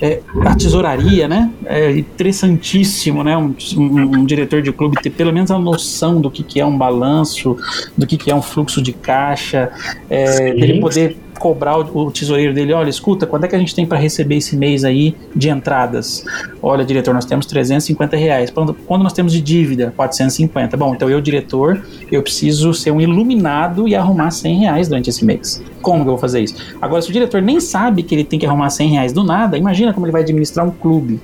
[0.00, 1.50] é, a tesouraria, né?
[1.64, 3.36] É interessantíssimo, né?
[3.36, 6.66] Um, um, um, diretor de clube ter pelo menos a noção do que, que é
[6.66, 7.56] um balanço,
[7.96, 9.70] do que, que é um fluxo de caixa,
[10.08, 13.74] é, ele poder cobrar o, o, tesoureiro dele, olha, escuta, quando é que a gente
[13.74, 16.24] tem para receber esse mês aí de entradas?
[16.62, 18.48] Olha, diretor, nós temos 350 reais.
[18.48, 19.92] Quando, nós temos de dívida?
[19.94, 20.74] 450.
[20.78, 25.22] Bom, então eu, diretor, eu preciso ser um iluminado e arrumar 100 reais durante esse
[25.22, 25.62] mês.
[25.82, 26.56] Como que eu vou fazer isso?
[26.80, 29.58] Agora, se o diretor nem sabe que ele tem que arrumar 100 reais do nada,
[29.58, 31.20] imagina como ele vai administrar um clube.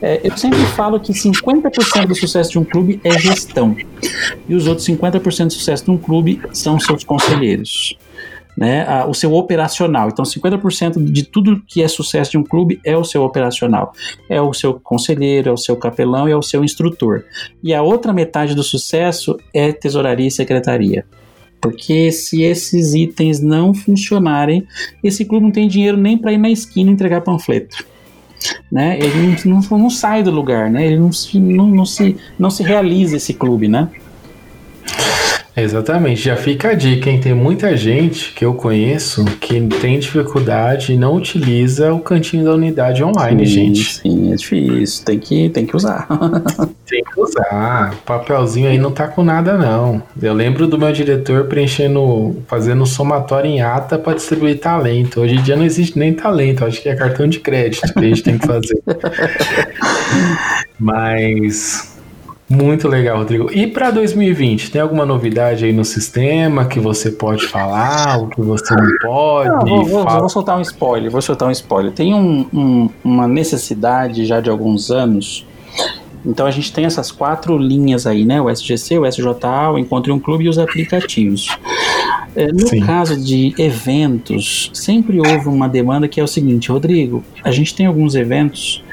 [0.00, 3.76] É, eu sempre falo que 50% do sucesso de um clube é gestão.
[4.48, 7.98] E os outros 50% do sucesso de um clube são seus conselheiros
[8.60, 10.10] né, a, o seu operacional.
[10.10, 13.94] Então, 50% de tudo que é sucesso de um clube é o seu operacional.
[14.28, 17.24] É o seu conselheiro, é o seu capelão e é o seu instrutor.
[17.62, 21.06] E a outra metade do sucesso é tesouraria e secretaria.
[21.58, 24.66] Porque se esses itens não funcionarem,
[25.02, 27.82] esse clube não tem dinheiro nem para ir na esquina entregar panfleto.
[28.70, 28.98] Né?
[28.98, 30.86] Ele não, não, não, sai do lugar, né?
[30.86, 33.68] ele não, não, não, se, não se realiza esse clube.
[33.68, 33.88] Né?
[35.56, 37.20] Exatamente, já fica a dica, hein?
[37.20, 42.54] Tem muita gente que eu conheço que tem dificuldade e não utiliza o cantinho da
[42.54, 43.94] unidade online, sim, gente.
[43.94, 46.06] Sim, é difícil, tem que, tem que usar.
[46.88, 47.94] tem que usar.
[47.94, 50.02] O papelzinho aí não tá com nada, não.
[50.20, 55.20] Eu lembro do meu diretor preenchendo, fazendo somatório em ata para distribuir talento.
[55.20, 58.08] Hoje em dia não existe nem talento, acho que é cartão de crédito que a
[58.08, 58.80] gente tem que fazer.
[60.78, 61.99] Mas
[62.50, 63.48] muito legal, Rodrigo.
[63.52, 68.40] E para 2020, tem alguma novidade aí no sistema que você pode falar, o que
[68.40, 69.48] você não pode?
[69.48, 71.92] Não, vou, vou, vou, soltar um spoiler, vou soltar um spoiler.
[71.92, 75.46] Tem um, um, uma necessidade já de alguns anos.
[76.26, 78.42] Então a gente tem essas quatro linhas aí, né?
[78.42, 81.56] O SGC, o SJA, o Encontre um Clube e os aplicativos.
[82.34, 82.80] É, no Sim.
[82.80, 87.86] caso de eventos, sempre houve uma demanda que é o seguinte, Rodrigo, a gente tem
[87.86, 88.84] alguns eventos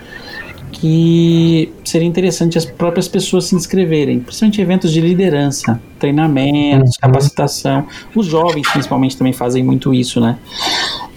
[0.71, 7.01] que seria interessante as próprias pessoas se inscreverem, principalmente eventos de liderança, treinamentos, uhum.
[7.01, 7.87] capacitação.
[8.15, 10.37] Os jovens, principalmente, também fazem muito isso, né?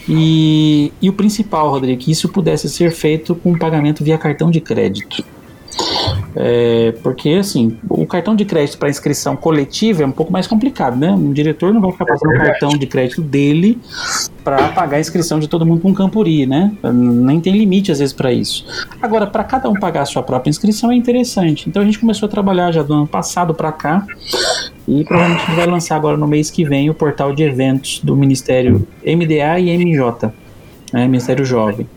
[0.08, 4.60] E, e o principal, Rodrigo, que isso pudesse ser feito com pagamento via cartão de
[4.60, 5.24] crédito.
[6.34, 10.96] É, porque, assim, o cartão de crédito para inscrição coletiva é um pouco mais complicado,
[10.96, 11.10] né?
[11.10, 13.78] Um diretor não vai ficar passando o cartão de crédito dele
[14.44, 16.72] para pagar a inscrição de todo mundo com um campuri, né?
[16.92, 18.64] Nem tem limite, às vezes, para isso.
[19.00, 21.68] Agora, para cada um pagar a sua própria inscrição é interessante.
[21.68, 24.06] Então, a gente começou a trabalhar já do ano passado para cá
[24.86, 28.00] e provavelmente a gente vai lançar agora no mês que vem o portal de eventos
[28.02, 30.32] do Ministério MDA e MJ
[30.92, 31.88] né, Ministério Jovem.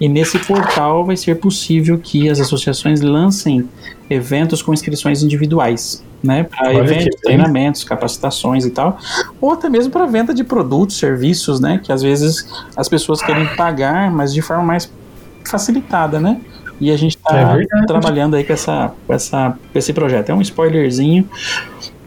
[0.00, 3.68] E nesse portal vai ser possível que as associações lancem
[4.08, 8.98] eventos com inscrições individuais, né, para eventos, treinamentos, capacitações e tal,
[9.40, 13.46] ou até mesmo para venda de produtos, serviços, né, que às vezes as pessoas querem
[13.56, 14.90] pagar, mas de forma mais
[15.44, 16.40] facilitada, né?
[16.80, 20.30] E a gente está é trabalhando aí com, essa, com, essa, com esse projeto.
[20.30, 21.28] É um spoilerzinho.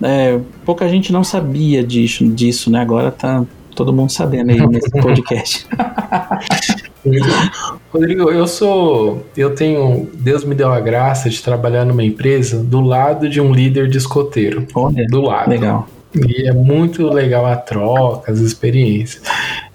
[0.02, 2.82] É, pouca gente não sabia disso, disso, né?
[2.82, 3.44] Agora tá
[3.76, 5.68] todo mundo sabendo aí nesse podcast.
[7.92, 9.26] Rodrigo, eu sou.
[9.36, 10.10] Eu tenho.
[10.14, 13.98] Deus me deu a graça de trabalhar numa empresa do lado de um líder de
[13.98, 14.66] escoteiro.
[14.74, 15.50] Olha, do lado.
[15.50, 15.88] Legal.
[16.16, 19.24] E é muito legal a troca, as experiências.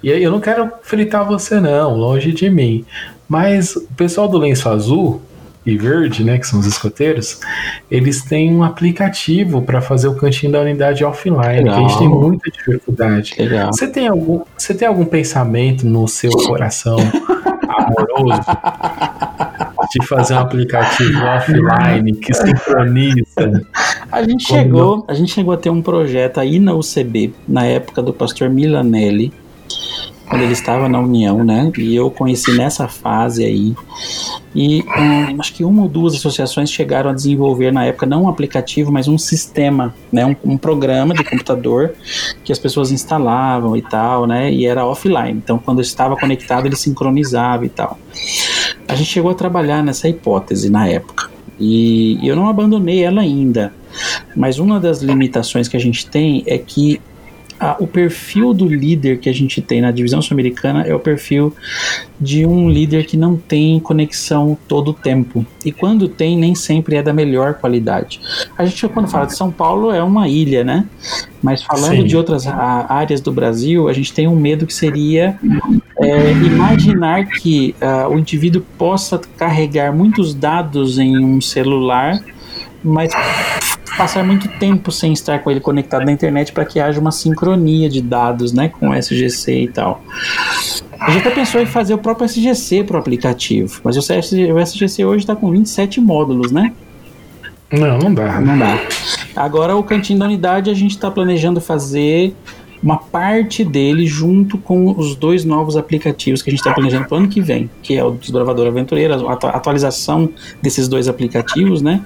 [0.02, 2.84] E aí eu não quero fritar você, não, longe de mim.
[3.28, 5.20] Mas o pessoal do lenço azul,
[5.64, 7.40] e verde, né, que são os escoteiros,
[7.90, 11.74] eles têm um aplicativo para fazer o cantinho da unidade offline, Legal.
[11.74, 13.34] que a gente tem muita dificuldade.
[13.38, 13.72] Legal.
[13.72, 16.96] Você tem algum, você tem algum pensamento no seu coração
[17.68, 18.48] amoroso
[19.90, 23.66] de fazer um aplicativo offline que sincroniza?
[24.10, 28.02] A gente chegou, a gente chegou a ter um projeto aí na UCB, na época
[28.02, 29.32] do pastor Milanelli,
[30.28, 31.72] quando ele estava na União, né?
[31.78, 33.74] E eu conheci nessa fase aí
[34.54, 38.28] E um, acho que uma ou duas associações chegaram a desenvolver na época não um
[38.28, 41.94] aplicativo, mas um sistema, né, um, um programa de computador
[42.44, 45.32] que as pessoas instalavam e tal, né, e era offline.
[45.32, 47.98] Então, quando estava conectado, ele sincronizava e tal.
[48.86, 51.30] A gente chegou a trabalhar nessa hipótese na época.
[51.60, 53.72] E eu não abandonei ela ainda.
[54.36, 57.00] Mas uma das limitações que a gente tem é que
[57.58, 61.54] a, o perfil do líder que a gente tem na divisão sul-americana é o perfil
[62.20, 65.44] de um líder que não tem conexão todo o tempo.
[65.64, 68.20] E quando tem, nem sempre é da melhor qualidade.
[68.56, 70.86] A gente, quando fala de São Paulo, é uma ilha, né?
[71.42, 72.04] Mas falando Sim.
[72.04, 75.38] de outras áreas do Brasil, a gente tem um medo que seria
[76.00, 82.20] é, imaginar que uh, o indivíduo possa carregar muitos dados em um celular,
[82.82, 83.12] mas
[83.98, 87.88] passar muito tempo sem estar com ele conectado na internet para que haja uma sincronia
[87.88, 90.00] de dados, né, com o SGC e tal.
[91.00, 95.04] A gente até pensou em fazer o próprio SGC para o aplicativo, mas o SGC
[95.04, 96.72] hoje está com 27 módulos, né?
[97.70, 98.40] Não, não dá.
[98.40, 98.78] Não dá.
[99.36, 102.34] Agora o cantinho da unidade a gente está planejando fazer
[102.82, 107.16] uma parte dele junto com os dois novos aplicativos que a gente está planejando para
[107.16, 110.30] o ano que vem, que é o Desbravador Aventureiro, a atualização
[110.62, 112.00] desses dois aplicativos, né?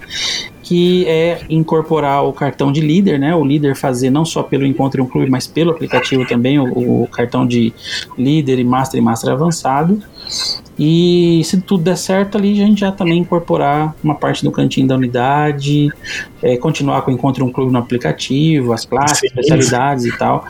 [0.62, 3.34] Que é incorporar o cartão de líder, né?
[3.34, 7.02] O líder fazer não só pelo encontro em um clube, mas pelo aplicativo também, o,
[7.02, 7.72] o cartão de
[8.16, 10.02] líder e master e master avançado.
[10.78, 14.86] E se tudo der certo ali, a gente já também incorporar uma parte do cantinho
[14.86, 15.92] da unidade,
[16.42, 19.26] é, continuar com o encontro em um clube no aplicativo, as classes, Sim.
[19.26, 20.44] especialidades e tal.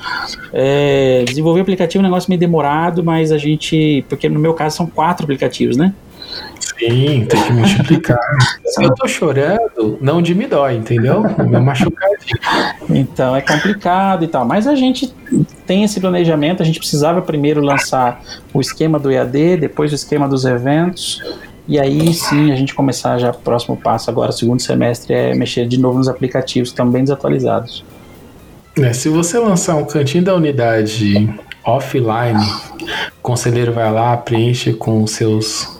[0.52, 4.04] É, desenvolver o aplicativo é um negócio meio demorado, mas a gente.
[4.08, 5.92] Porque no meu caso são quatro aplicativos, né?
[6.78, 8.18] Sim, tem que multiplicar.
[8.66, 11.22] Se eu tô chorando, não de me dói, entendeu?
[11.48, 12.38] Meu machucadinho.
[12.90, 14.44] Então é complicado e tal.
[14.44, 15.12] Mas a gente
[15.66, 20.28] tem esse planejamento, a gente precisava primeiro lançar o esquema do EAD, depois o esquema
[20.28, 21.22] dos eventos.
[21.68, 25.66] E aí sim a gente começar já o próximo passo agora, segundo semestre, é mexer
[25.66, 27.84] de novo nos aplicativos bem desatualizados.
[28.76, 31.32] É, se você lançar um cantinho da unidade
[31.64, 32.42] offline,
[33.18, 35.78] o conselheiro vai lá, preenche com seus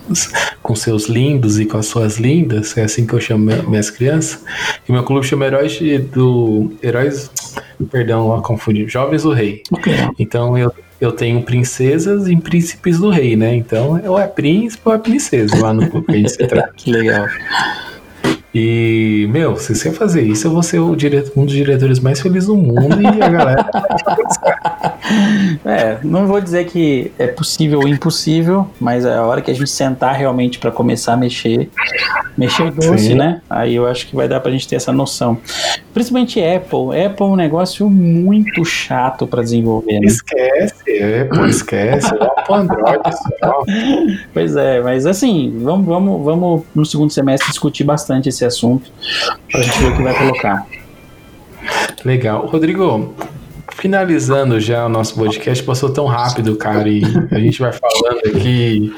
[0.62, 4.44] com seus lindos e com as suas lindas, é assim que eu chamo minhas crianças.
[4.88, 7.30] E meu clube chama Heróis de, do Heróis,
[7.90, 9.62] perdão, confundi, Jovens do Rei.
[9.72, 9.94] Okay.
[10.18, 13.56] Então eu eu tenho princesas e príncipes do rei, né?
[13.56, 16.72] Então, ou é príncipe ou é princesa lá no clube que a gente se trata.
[16.76, 17.26] que legal.
[18.54, 22.20] E, meu, se você fazer isso, eu vou ser o diretor, um dos diretores mais
[22.20, 23.70] felizes do mundo e a galera.
[25.64, 29.54] é, não vou dizer que é possível ou impossível, mas é a hora que a
[29.54, 31.70] gente sentar realmente para começar a mexer,
[32.36, 33.14] mexer o doce, Sim.
[33.14, 33.40] né?
[33.48, 35.38] Aí eu acho que vai dar pra gente ter essa noção.
[35.94, 37.04] Principalmente Apple.
[37.06, 40.06] Apple é um negócio muito chato para desenvolver, né?
[40.06, 42.14] Esquece, Apple, esquece.
[42.14, 43.02] Apple Android
[43.38, 43.62] só.
[44.32, 48.90] Pois é, mas assim, vamos, vamos, vamos no segundo semestre discutir bastante esse esse assunto
[49.50, 50.66] para a gente ver o que vai colocar.
[52.04, 52.46] Legal.
[52.46, 53.14] Rodrigo,
[53.76, 58.92] finalizando já o nosso podcast, passou tão rápido, cara, e a gente vai falando aqui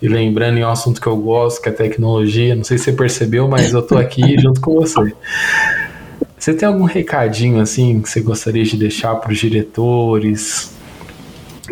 [0.00, 2.56] e lembrando em um assunto que eu gosto, que é tecnologia.
[2.56, 5.14] Não sei se você percebeu, mas eu tô aqui junto com você.
[6.36, 10.72] Você tem algum recadinho assim que você gostaria de deixar para os diretores,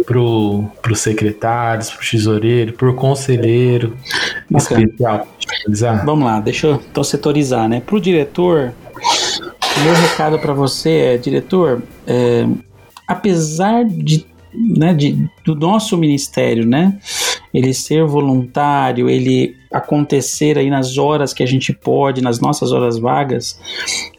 [0.05, 3.97] pro, pro secretários, pro tesoureiro, pro conselheiro
[4.51, 4.85] Bacana.
[4.85, 5.29] especial.
[6.05, 7.81] Vamos lá, deixa eu então setorizar, né?
[7.81, 8.73] Pro diretor,
[9.83, 12.47] meu recado para você é, diretor, é,
[13.07, 16.99] apesar de, né, de, do nosso ministério, né,
[17.53, 22.99] ele ser voluntário, ele acontecer aí nas horas que a gente pode, nas nossas horas
[22.99, 23.59] vagas,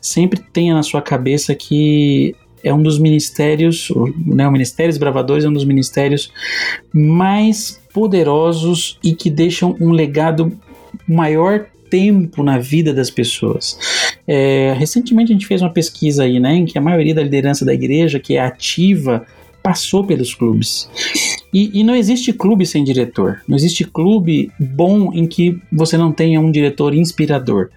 [0.01, 3.91] sempre tenha na sua cabeça que é um dos ministérios,
[4.25, 6.31] né, o Ministério dos Bravadores é um dos ministérios
[6.93, 10.51] mais poderosos e que deixam um legado
[11.07, 13.77] maior tempo na vida das pessoas.
[14.25, 17.65] É, recentemente a gente fez uma pesquisa aí, né, em que a maioria da liderança
[17.65, 19.25] da igreja que é ativa
[19.61, 20.89] passou pelos clubes.
[21.53, 23.41] E, e, não existe clube sem diretor.
[23.47, 27.69] Não existe clube bom em que você não tenha um diretor inspirador.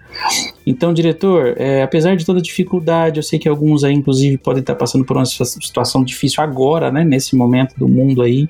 [0.65, 4.75] Então, diretor, é, apesar de toda dificuldade, eu sei que alguns aí, inclusive, podem estar
[4.75, 8.47] passando por uma situação difícil agora, né, nesse momento do mundo aí.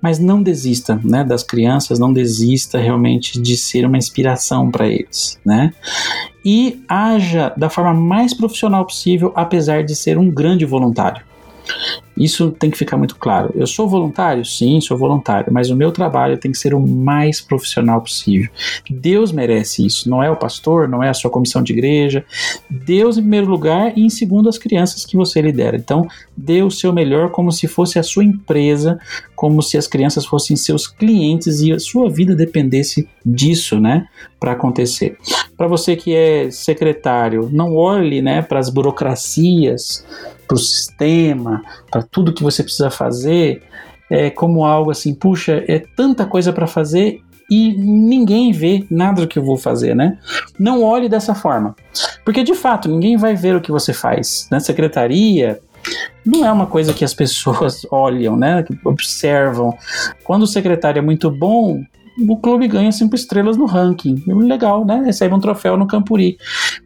[0.00, 5.38] Mas não desista, né, das crianças, não desista realmente de ser uma inspiração para eles,
[5.44, 5.72] né?
[6.44, 11.22] E haja da forma mais profissional possível, apesar de ser um grande voluntário.
[12.16, 13.50] Isso tem que ficar muito claro.
[13.54, 14.44] Eu sou voluntário?
[14.44, 18.50] Sim, sou voluntário, mas o meu trabalho tem que ser o mais profissional possível.
[18.88, 22.24] Deus merece isso, não é o pastor, não é a sua comissão de igreja.
[22.68, 25.76] Deus em primeiro lugar e em segundo as crianças que você lidera.
[25.76, 26.06] Então,
[26.36, 28.98] dê o seu melhor como se fosse a sua empresa,
[29.42, 34.06] como se as crianças fossem seus clientes e a sua vida dependesse disso, né,
[34.38, 35.18] para acontecer.
[35.56, 40.06] Para você que é secretário, não olhe, né, para as burocracias,
[40.46, 43.64] para o sistema, para tudo que você precisa fazer,
[44.08, 47.20] é, como algo assim, puxa, é tanta coisa para fazer
[47.50, 50.18] e ninguém vê nada do que eu vou fazer, né?
[50.56, 51.74] Não olhe dessa forma.
[52.24, 54.46] Porque de fato, ninguém vai ver o que você faz.
[54.52, 55.58] Na secretaria,
[56.24, 58.62] não é uma coisa que as pessoas olham, né?
[58.62, 59.76] Que observam.
[60.24, 61.82] Quando o secretário é muito bom,
[62.18, 64.22] o clube ganha cinco estrelas no ranking.
[64.26, 65.02] Legal, né?
[65.04, 66.36] Recebe um troféu no Campuri.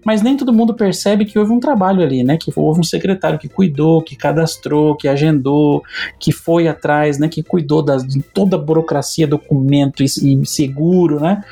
[0.05, 2.37] Mas nem todo mundo percebe que houve um trabalho ali, né?
[2.37, 5.83] Que houve um secretário que cuidou, que cadastrou, que agendou,
[6.19, 7.29] que foi atrás, né?
[7.29, 11.43] Que cuidou das, de toda a burocracia, documento e, e seguro, né?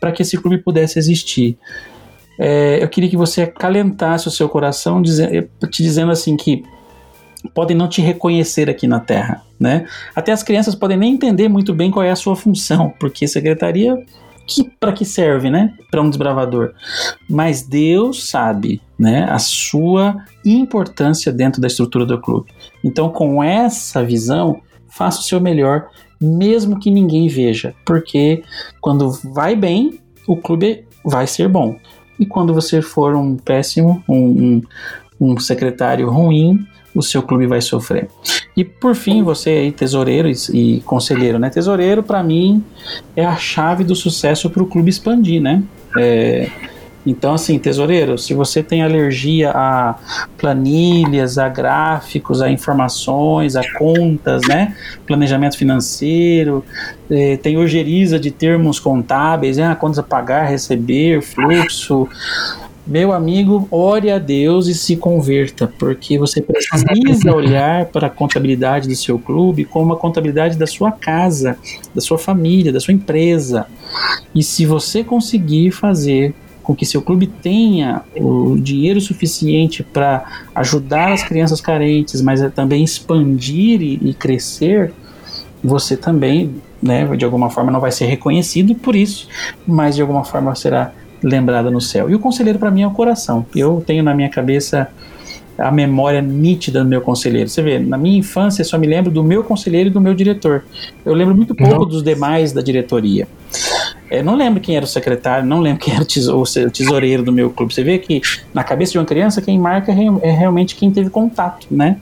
[0.00, 1.56] Para que esse clube pudesse existir.
[2.36, 6.64] É, eu queria que você acalentasse o seu coração, dizer, te dizendo assim que
[7.54, 9.86] podem não te reconhecer aqui na Terra, né?
[10.14, 13.96] Até as crianças podem nem entender muito bem qual é a sua função, porque secretaria
[14.46, 15.74] que para que serve, né?
[15.90, 16.72] Para um desbravador.
[17.28, 22.50] Mas Deus sabe, né, a sua importância dentro da estrutura do clube.
[22.84, 25.88] Então, com essa visão, faça o seu melhor,
[26.20, 28.42] mesmo que ninguém veja, porque
[28.80, 31.76] quando vai bem, o clube vai ser bom.
[32.18, 34.62] E quando você for um péssimo, um, um,
[35.20, 38.08] um secretário ruim, o seu clube vai sofrer.
[38.56, 41.50] E por fim, você aí, tesoureiro e, conselheiro, né?
[41.50, 42.64] Tesoureiro, para mim,
[43.16, 45.62] é a chave do sucesso para o clube expandir, né?
[45.96, 46.48] É,
[47.04, 49.94] então, assim, tesoureiro, se você tem alergia a
[50.36, 54.76] planilhas, a gráficos, a informações, a contas, né?
[55.06, 56.62] Planejamento financeiro,
[57.10, 59.74] eh, tem ojeriza de termos contábeis, né?
[59.80, 62.06] Contas a pagar, receber, fluxo,
[62.86, 68.88] meu amigo, ore a Deus e se converta, porque você precisa olhar para a contabilidade
[68.88, 71.56] do seu clube como a contabilidade da sua casa,
[71.94, 73.66] da sua família, da sua empresa.
[74.34, 81.12] E se você conseguir fazer com que seu clube tenha o dinheiro suficiente para ajudar
[81.12, 84.92] as crianças carentes, mas também expandir e, crescer,
[85.62, 89.28] você também, né, de alguma forma não vai ser reconhecido por isso,
[89.66, 90.92] mas de alguma forma será
[91.22, 92.10] lembrada no céu.
[92.10, 93.44] E o conselheiro para mim é o coração.
[93.54, 94.88] Eu tenho na minha cabeça
[95.60, 97.48] a memória nítida do meu conselheiro.
[97.48, 100.64] Você vê, na minha infância só me lembro do meu conselheiro e do meu diretor.
[101.04, 103.28] Eu lembro muito pouco dos demais da diretoria.
[104.08, 107.50] É, não lembro quem era o secretário, não lembro quem era o tesoureiro do meu
[107.50, 107.74] clube.
[107.74, 108.20] Você vê que
[108.52, 111.98] na cabeça de uma criança quem marca é realmente quem teve contato, né?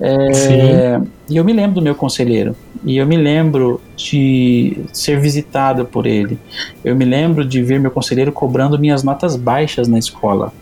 [0.00, 2.54] É, e eu me lembro do meu conselheiro.
[2.84, 6.38] E eu me lembro de ser visitado por ele.
[6.84, 10.52] Eu me lembro de ver meu conselheiro cobrando minhas notas baixas na escola.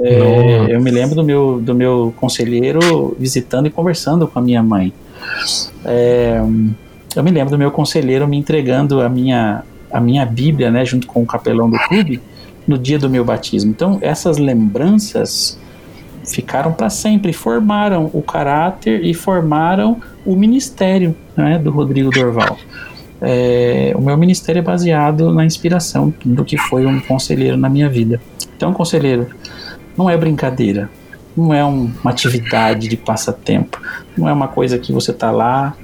[0.00, 4.62] É, eu me lembro do meu, do meu conselheiro visitando e conversando com a minha
[4.62, 4.92] mãe.
[5.84, 6.40] É,
[7.14, 11.06] eu me lembro do meu conselheiro me entregando a minha, a minha Bíblia, né, junto
[11.06, 12.20] com o capelão do clube,
[12.66, 13.70] no dia do meu batismo.
[13.70, 15.58] Então, essas lembranças
[16.26, 22.56] ficaram para sempre, formaram o caráter e formaram o ministério né, do Rodrigo Dorval.
[23.20, 27.88] É, o meu ministério é baseado na inspiração do que foi um conselheiro na minha
[27.88, 28.20] vida.
[28.56, 29.28] Então, conselheiro,
[29.96, 30.90] não é brincadeira,
[31.36, 33.80] não é um, uma atividade de passatempo,
[34.16, 35.74] não é uma coisa que você tá lá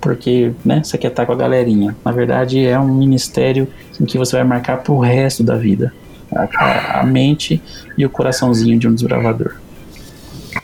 [0.00, 1.96] porque né, você quer estar com a galerinha.
[2.04, 3.66] Na verdade, é um ministério
[3.98, 5.94] em que você vai marcar pro resto da vida
[6.30, 7.62] a, a mente
[7.96, 9.54] e o coraçãozinho de um desbravador.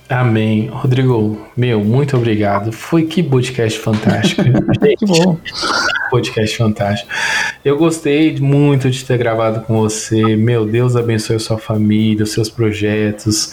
[0.08, 0.66] Amém.
[0.66, 2.72] Rodrigo, meu, muito obrigado.
[2.72, 4.42] Foi que podcast fantástico.
[4.98, 5.38] que bom.
[6.10, 7.10] Podcast fantástico.
[7.64, 10.34] Eu gostei muito de ter gravado com você.
[10.34, 13.52] Meu Deus abençoe a sua família, os seus projetos.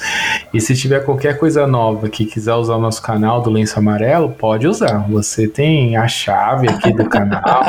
[0.51, 4.29] E se tiver qualquer coisa nova que quiser usar o nosso canal do Lenço Amarelo,
[4.29, 5.07] pode usar.
[5.09, 7.63] Você tem a chave aqui do canal.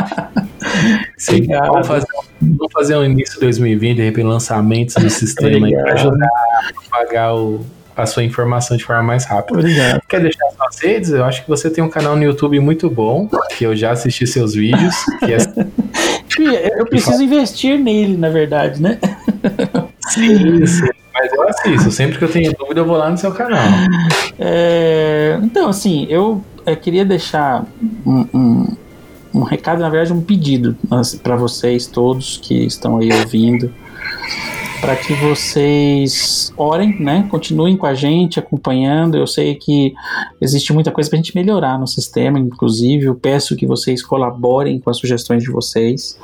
[1.19, 2.07] Sim, vamos fazer,
[2.41, 7.35] vamos fazer um início de 2020, de repente, lançamentos do sistema para ajudar a pagar
[7.35, 7.65] o
[8.03, 9.59] a sua informação de forma mais rápida.
[9.59, 10.01] Obrigado.
[10.09, 11.11] Quer deixar suas redes?
[11.11, 14.27] Eu acho que você tem um canal no YouTube muito bom, que eu já assisti
[14.27, 14.95] seus vídeos.
[15.23, 16.79] É...
[16.79, 18.99] eu preciso investir nele, na verdade, né?
[20.11, 20.89] Sim, sim.
[21.13, 21.91] Mas eu assisto.
[21.91, 23.67] Sempre que eu tenho dúvida, eu vou lá no seu canal.
[24.39, 27.67] É, então, assim, eu, eu queria deixar
[28.07, 28.77] um, um,
[29.35, 30.77] um, recado, na verdade, um pedido
[31.23, 33.75] para vocês todos que estão aí ouvindo
[34.81, 37.27] para que vocês orem, né?
[37.31, 39.17] Continuem com a gente, acompanhando.
[39.17, 39.93] Eu sei que
[40.41, 43.07] existe muita coisa para a gente melhorar no sistema, inclusive.
[43.07, 46.19] Eu peço que vocês colaborem com as sugestões de vocês.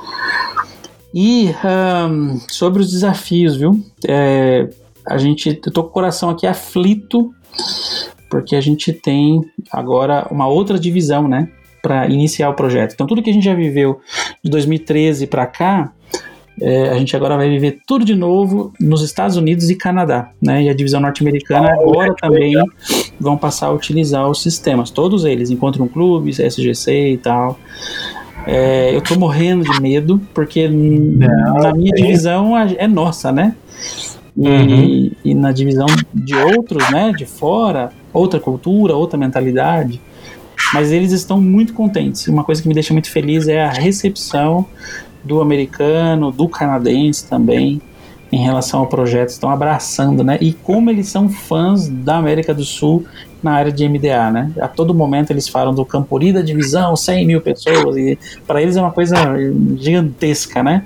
[1.13, 1.53] E
[2.09, 3.83] um, sobre os desafios, viu?
[4.07, 4.69] É,
[5.07, 7.33] a gente, eu tô com o coração aqui aflito,
[8.29, 9.41] porque a gente tem
[9.71, 11.49] agora uma outra divisão, né?
[11.85, 12.93] para iniciar o projeto.
[12.93, 14.01] Então, tudo que a gente já viveu
[14.43, 15.93] de 2013 para cá,
[16.61, 20.63] é, a gente agora vai viver tudo de novo nos Estados Unidos e Canadá, né?
[20.63, 22.53] E a divisão norte-americana agora também
[23.19, 27.59] vão passar a utilizar os sistemas, todos eles, Encontram Clubes, SGC e tal.
[28.47, 32.01] É, eu tô morrendo de medo, porque Não, na minha é.
[32.01, 33.55] divisão é nossa, né?
[34.37, 35.11] E, uhum.
[35.23, 40.01] e, na divisão de outros, né, de fora, outra cultura, outra mentalidade,
[40.73, 42.27] mas eles estão muito contentes.
[42.27, 44.65] Uma coisa que me deixa muito feliz é a recepção
[45.25, 47.81] do americano, do canadense também,
[48.31, 50.37] em relação ao projeto, estão abraçando, né?
[50.41, 53.05] E como eles são fãs da América do Sul
[53.41, 54.51] na área de MDA, né?
[54.59, 58.75] A todo momento eles falam do Campori da divisão, 100 mil pessoas, e para eles
[58.75, 59.15] é uma coisa
[59.77, 60.85] gigantesca, né?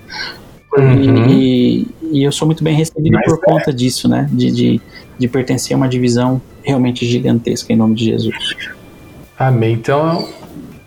[0.77, 1.27] Uhum.
[1.27, 3.45] E, e, eu sou muito bem recebido Mas por é.
[3.45, 4.29] conta disso, né?
[4.31, 4.81] De, de,
[5.17, 8.55] de pertencer a uma divisão realmente gigantesca, em nome de Jesus.
[9.37, 9.73] Amém.
[9.73, 10.27] Então,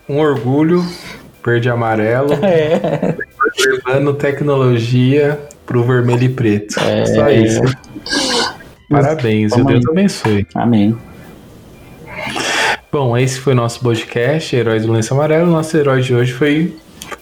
[0.09, 0.87] um orgulho,
[1.45, 3.17] verde e amarelo, é.
[3.59, 6.79] Levando tecnologia pro vermelho e preto.
[6.81, 7.07] É.
[7.07, 7.63] Só isso.
[8.89, 10.47] Parabéns, Vamos Deus abençoe.
[10.55, 10.97] Amém.
[12.91, 15.51] Bom, esse foi o nosso podcast, Heróis do Lenço Amarelo.
[15.51, 16.77] Nosso herói de hoje foi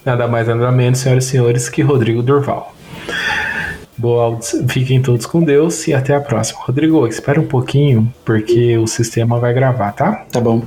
[0.04, 2.74] nada mais nada menos, senhoras e senhores, que Rodrigo Durval.
[3.96, 6.60] Boa, fiquem todos com Deus e até a próxima.
[6.62, 10.24] Rodrigo, espera um pouquinho, porque o sistema vai gravar, tá?
[10.32, 10.62] Tá bom.